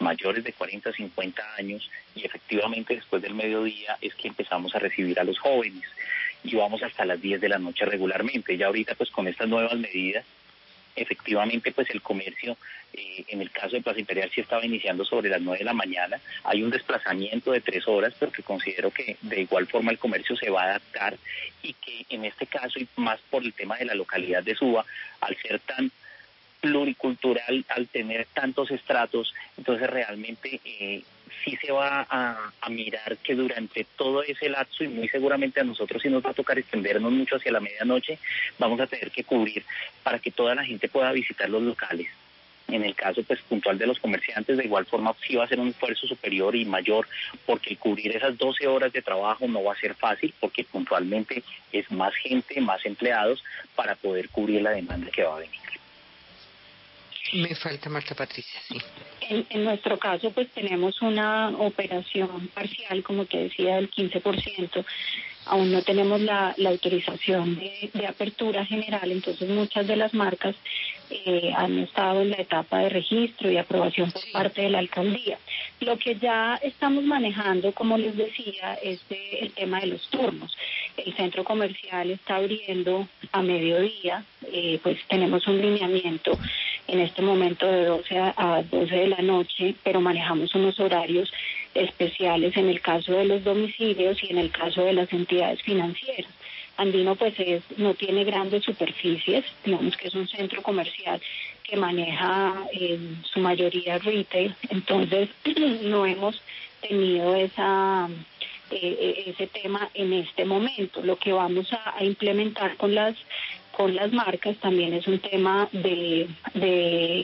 [0.00, 5.18] mayores de 40, 50 años y efectivamente después del mediodía es que empezamos a recibir
[5.20, 5.84] a los jóvenes
[6.42, 8.56] y vamos hasta las 10 de la noche regularmente.
[8.56, 10.24] Ya ahorita pues con estas nuevas medidas
[10.96, 12.56] efectivamente pues el comercio
[12.92, 15.72] eh, en el caso de Plaza Imperial sí estaba iniciando sobre las 9 de la
[15.72, 16.20] mañana.
[16.44, 20.36] Hay un desplazamiento de tres horas pero que considero que de igual forma el comercio
[20.36, 21.16] se va a adaptar
[21.62, 24.84] y que en este caso y más por el tema de la localidad de Suba
[25.20, 25.90] al ser tan
[26.60, 31.02] pluricultural al tener tantos estratos entonces realmente eh,
[31.44, 36.02] sí se va a, mirar que durante todo ese lapso y muy seguramente a nosotros
[36.02, 38.18] sí nos va a tocar extendernos mucho hacia la medianoche,
[38.58, 39.64] vamos a tener que cubrir
[40.02, 42.08] para que toda la gente pueda visitar los locales.
[42.68, 45.60] En el caso pues puntual de los comerciantes, de igual forma sí va a ser
[45.60, 47.06] un esfuerzo superior y mayor
[47.44, 51.90] porque cubrir esas 12 horas de trabajo no va a ser fácil porque puntualmente es
[51.92, 53.44] más gente, más empleados
[53.76, 55.60] para poder cubrir la demanda que va a venir.
[57.32, 58.78] Me falta Marta Patricia, sí.
[59.28, 64.84] En, nuestro caso, pues tenemos una operación parcial, como te decía, del 15%.
[65.46, 70.54] Aún no tenemos la, autorización de, apertura general, entonces muchas de las marcas
[71.10, 75.38] eh, han estado en la etapa de registro y aprobación por parte de la alcaldía.
[75.80, 80.56] Lo que ya estamos manejando, como les decía, es el tema de los turnos.
[80.96, 86.38] El centro comercial está abriendo a mediodía, eh, pues tenemos un lineamiento
[86.86, 91.32] en este momento de 12 a 12 de la noche, pero manejamos unos horarios
[91.74, 96.30] especiales en el caso de los domicilios y en el caso de las entidades financieras.
[96.76, 101.20] Andino pues es, no tiene grandes superficies, digamos que es un centro comercial
[101.62, 105.30] que maneja en su mayoría retail, entonces
[105.82, 106.42] no hemos
[106.80, 108.08] tenido esa
[108.70, 111.02] eh, ese tema en este momento.
[111.02, 113.14] Lo que vamos a implementar con las
[113.76, 116.28] con las marcas también es un tema de,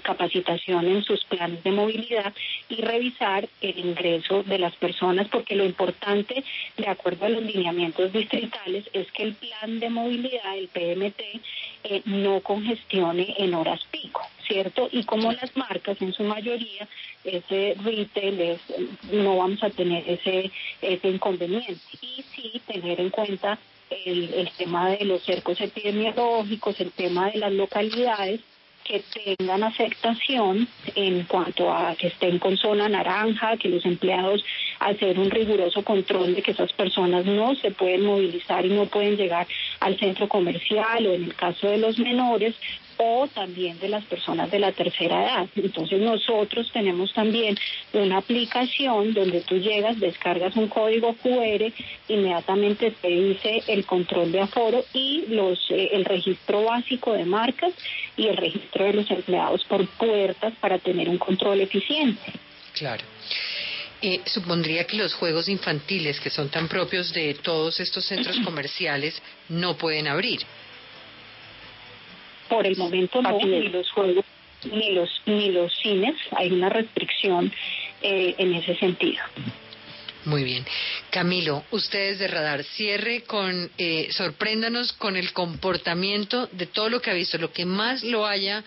[0.03, 2.33] capacitación en sus planes de movilidad
[2.69, 6.43] y revisar el ingreso de las personas, porque lo importante,
[6.77, 11.21] de acuerdo a los lineamientos distritales, es que el plan de movilidad, el PMT,
[11.85, 14.89] eh, no congestione en horas pico, ¿cierto?
[14.91, 16.89] Y como las marcas en su mayoría,
[17.25, 18.61] ese retail es,
[19.13, 20.51] no vamos a tener ese,
[20.83, 21.81] ese inconveniente.
[22.01, 23.59] Y sí tener en cuenta
[23.91, 28.41] el, el tema de los cercos epidemiológicos, el tema de las localidades
[28.85, 29.03] que
[29.39, 34.43] tengan aceptación en cuanto a que estén con zona naranja, que los empleados
[34.81, 39.17] hacer un riguroso control de que esas personas no se pueden movilizar y no pueden
[39.17, 39.47] llegar
[39.81, 42.55] al centro comercial o en el caso de los menores
[43.03, 45.49] o también de las personas de la tercera edad.
[45.57, 47.57] Entonces nosotros tenemos también
[47.95, 51.73] una aplicación donde tú llegas, descargas un código QR,
[52.09, 57.73] inmediatamente te dice el control de aforo y los eh, el registro básico de marcas
[58.19, 62.33] y el registro de los empleados por puertas para tener un control eficiente.
[62.75, 63.03] Claro.
[64.03, 69.21] Eh, supondría que los juegos infantiles, que son tan propios de todos estos centros comerciales,
[69.49, 70.41] no pueden abrir.
[72.51, 74.25] Por el momento no, ni los juegos
[74.65, 77.51] ni los ni los cines hay una restricción
[78.03, 79.23] eh, en ese sentido.
[80.27, 80.67] Muy bien.
[81.09, 87.11] Camilo, ustedes de Radar, cierre con, eh, sorpréndanos con el comportamiento de todo lo que
[87.11, 88.63] ha visto, lo que más lo haya,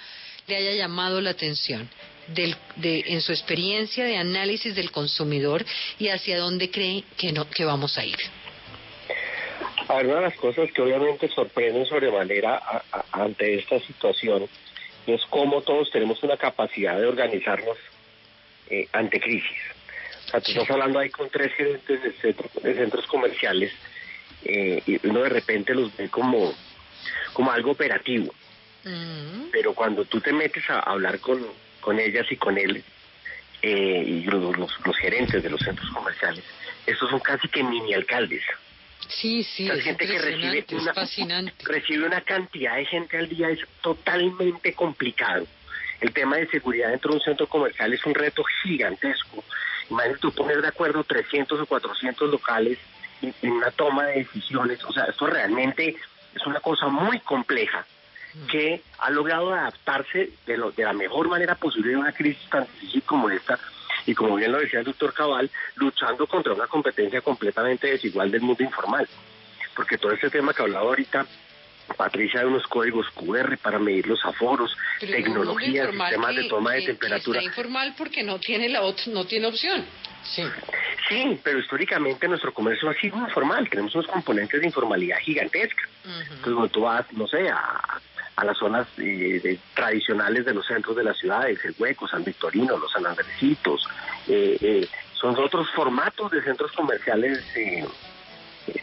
[0.48, 1.88] le haya llamado la atención
[2.28, 5.64] del, de, en su experiencia de análisis del consumidor
[6.00, 8.18] y hacia dónde cree que, no, que vamos a ir.
[9.88, 12.62] A ver, una de las cosas que obviamente sorprenden sobremanera
[13.12, 14.48] ante esta situación
[15.06, 17.78] es cómo todos tenemos una capacidad de organizarnos
[18.70, 19.60] eh, ante crisis.
[20.26, 23.74] O sea, tú estás hablando ahí con tres gerentes de, centros comerciales
[24.46, 26.54] eh, y uno de repente los ve como,
[27.34, 28.34] como algo operativo.
[28.86, 29.50] Mm.
[29.52, 31.46] Pero cuando tú te metes a hablar con,
[31.82, 32.84] con ellas y con él,
[33.62, 36.44] eh, y los, los, gerentes de los centros comerciales,
[36.86, 38.44] estos son casi que mini alcaldes.
[39.10, 41.54] Sí, sí, es gente que recibe una, fascinante.
[41.66, 45.46] recibe una cantidad de gente al día, es totalmente complicado.
[46.02, 49.44] El tema de seguridad dentro de un centro comercial es un reto gigantesco.
[49.90, 52.78] Imagínate tú poner de acuerdo 300 o 400 locales
[53.22, 54.84] en, una toma de decisiones.
[54.84, 55.96] O sea, esto realmente
[56.36, 57.86] es una cosa muy compleja
[58.34, 58.48] mm.
[58.48, 62.64] que ha logrado adaptarse de, lo, de la mejor manera posible en una crisis tan
[62.64, 63.60] difícil como esta,
[64.06, 68.42] y como bien lo decía el doctor Cabal, luchando contra una competencia completamente desigual del
[68.42, 69.08] mundo informal.
[69.76, 71.26] Porque todo este tema que hablaba ahorita
[71.98, 77.40] Patricia de unos códigos QR para medir los aforos, tecnología, sistemas de toma de temperatura.
[77.40, 79.86] Está informal porque no tiene la no tiene opción.
[80.24, 80.44] Sí.
[81.10, 85.84] Sí, pero históricamente nuestro comercio ha sido informal, tenemos unos componentes de informalidad gigantesca.
[86.06, 88.00] Entonces, cuando tú vas, no sé, a,
[88.36, 92.78] a las zonas eh, tradicionales de los centros de las ciudades, el Hueco, San Victorino,
[92.78, 93.88] los San Andresitos.
[94.28, 97.42] Eh, eh, son otros formatos de centros comerciales,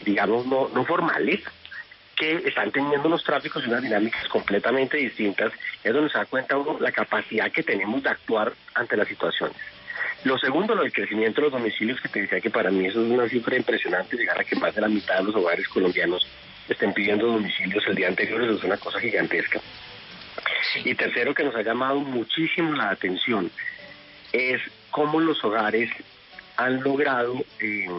[0.03, 1.43] digamos, no, no formales,
[2.15, 5.51] que están teniendo unos tráficos y unas dinámicas completamente distintas.
[5.83, 9.57] Es donde se da cuenta uno la capacidad que tenemos de actuar ante las situaciones.
[10.23, 13.03] Lo segundo, lo del crecimiento de los domicilios, que te decía que para mí eso
[13.03, 16.27] es una cifra impresionante, llegar a que más de la mitad de los hogares colombianos
[16.69, 19.59] estén pidiendo domicilios el día anterior, eso es una cosa gigantesca.
[20.83, 23.51] Y tercero, que nos ha llamado muchísimo la atención,
[24.31, 25.91] es cómo los hogares
[26.57, 27.89] han logrado eh,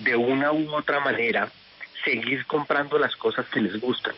[0.00, 1.50] de una u otra manera
[2.04, 4.14] seguir comprando las cosas que les gustan.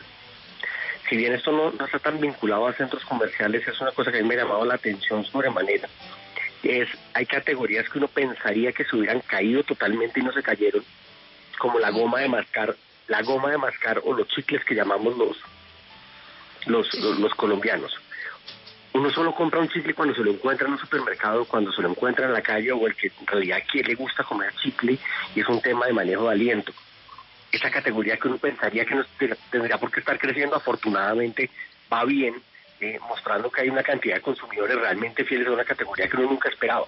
[1.09, 4.19] Si bien esto no, no está tan vinculado a centros comerciales, es una cosa que
[4.19, 5.87] a mí me ha llamado la atención sobremanera.
[6.63, 10.83] Es, hay categorías que uno pensaría que se hubieran caído totalmente y no se cayeron,
[11.57, 12.75] como la goma de mascar
[13.07, 15.37] la goma de mascar o los chicles que llamamos los,
[16.65, 17.93] los, los, colombianos.
[18.93, 21.89] Uno solo compra un chicle cuando se lo encuentra en un supermercado, cuando se lo
[21.89, 24.97] encuentra en la calle o el que en realidad a le gusta comer chicle
[25.35, 26.73] y es un tema de manejo de aliento.
[27.51, 29.05] Esa categoría que uno pensaría que no
[29.51, 31.49] tendría por qué estar creciendo, afortunadamente
[31.91, 32.41] va bien,
[32.81, 36.31] eh, mostrando que hay una cantidad de consumidores realmente fieles a una categoría que uno
[36.31, 36.85] nunca esperaba.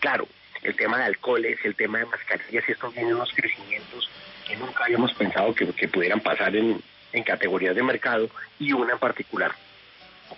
[0.00, 0.26] Claro,
[0.62, 4.08] el tema de alcoholes, el tema de mascarillas y estos vienen unos crecimientos
[4.48, 6.82] que nunca habíamos pensado que, pudieran pasar en,
[7.24, 9.52] categorías de mercado y una en particular,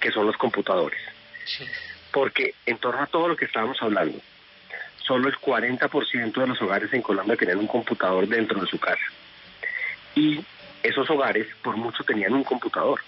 [0.00, 1.00] que son los computadores.
[2.10, 4.18] Porque en torno a todo lo que estábamos hablando,
[5.06, 9.02] solo el 40% de los hogares en Colombia tenían un computador dentro de su casa.
[10.14, 10.44] Y
[10.82, 13.00] esos hogares por mucho tenían un computador.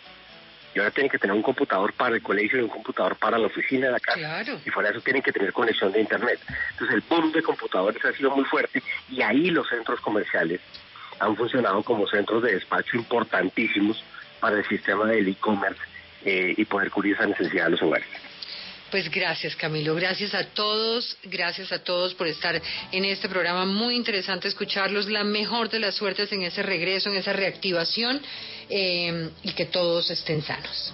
[0.74, 3.46] Y ahora tienen que tener un computador para el colegio y un computador para la
[3.46, 4.42] oficina de la casa.
[4.64, 6.40] Y fuera de eso tienen que tener conexión de Internet.
[6.70, 10.60] Entonces el boom de computadores ha sido muy fuerte y ahí los centros comerciales
[11.22, 14.02] han funcionado como centros de despacho importantísimos
[14.40, 15.80] para el sistema del e-commerce
[16.24, 18.08] eh, y poder cubrir esa necesidad de los hogares.
[18.90, 22.60] Pues gracias Camilo, gracias a todos, gracias a todos por estar
[22.90, 27.16] en este programa, muy interesante escucharlos, la mejor de las suertes en ese regreso, en
[27.16, 28.20] esa reactivación
[28.68, 30.92] eh, y que todos estén sanos.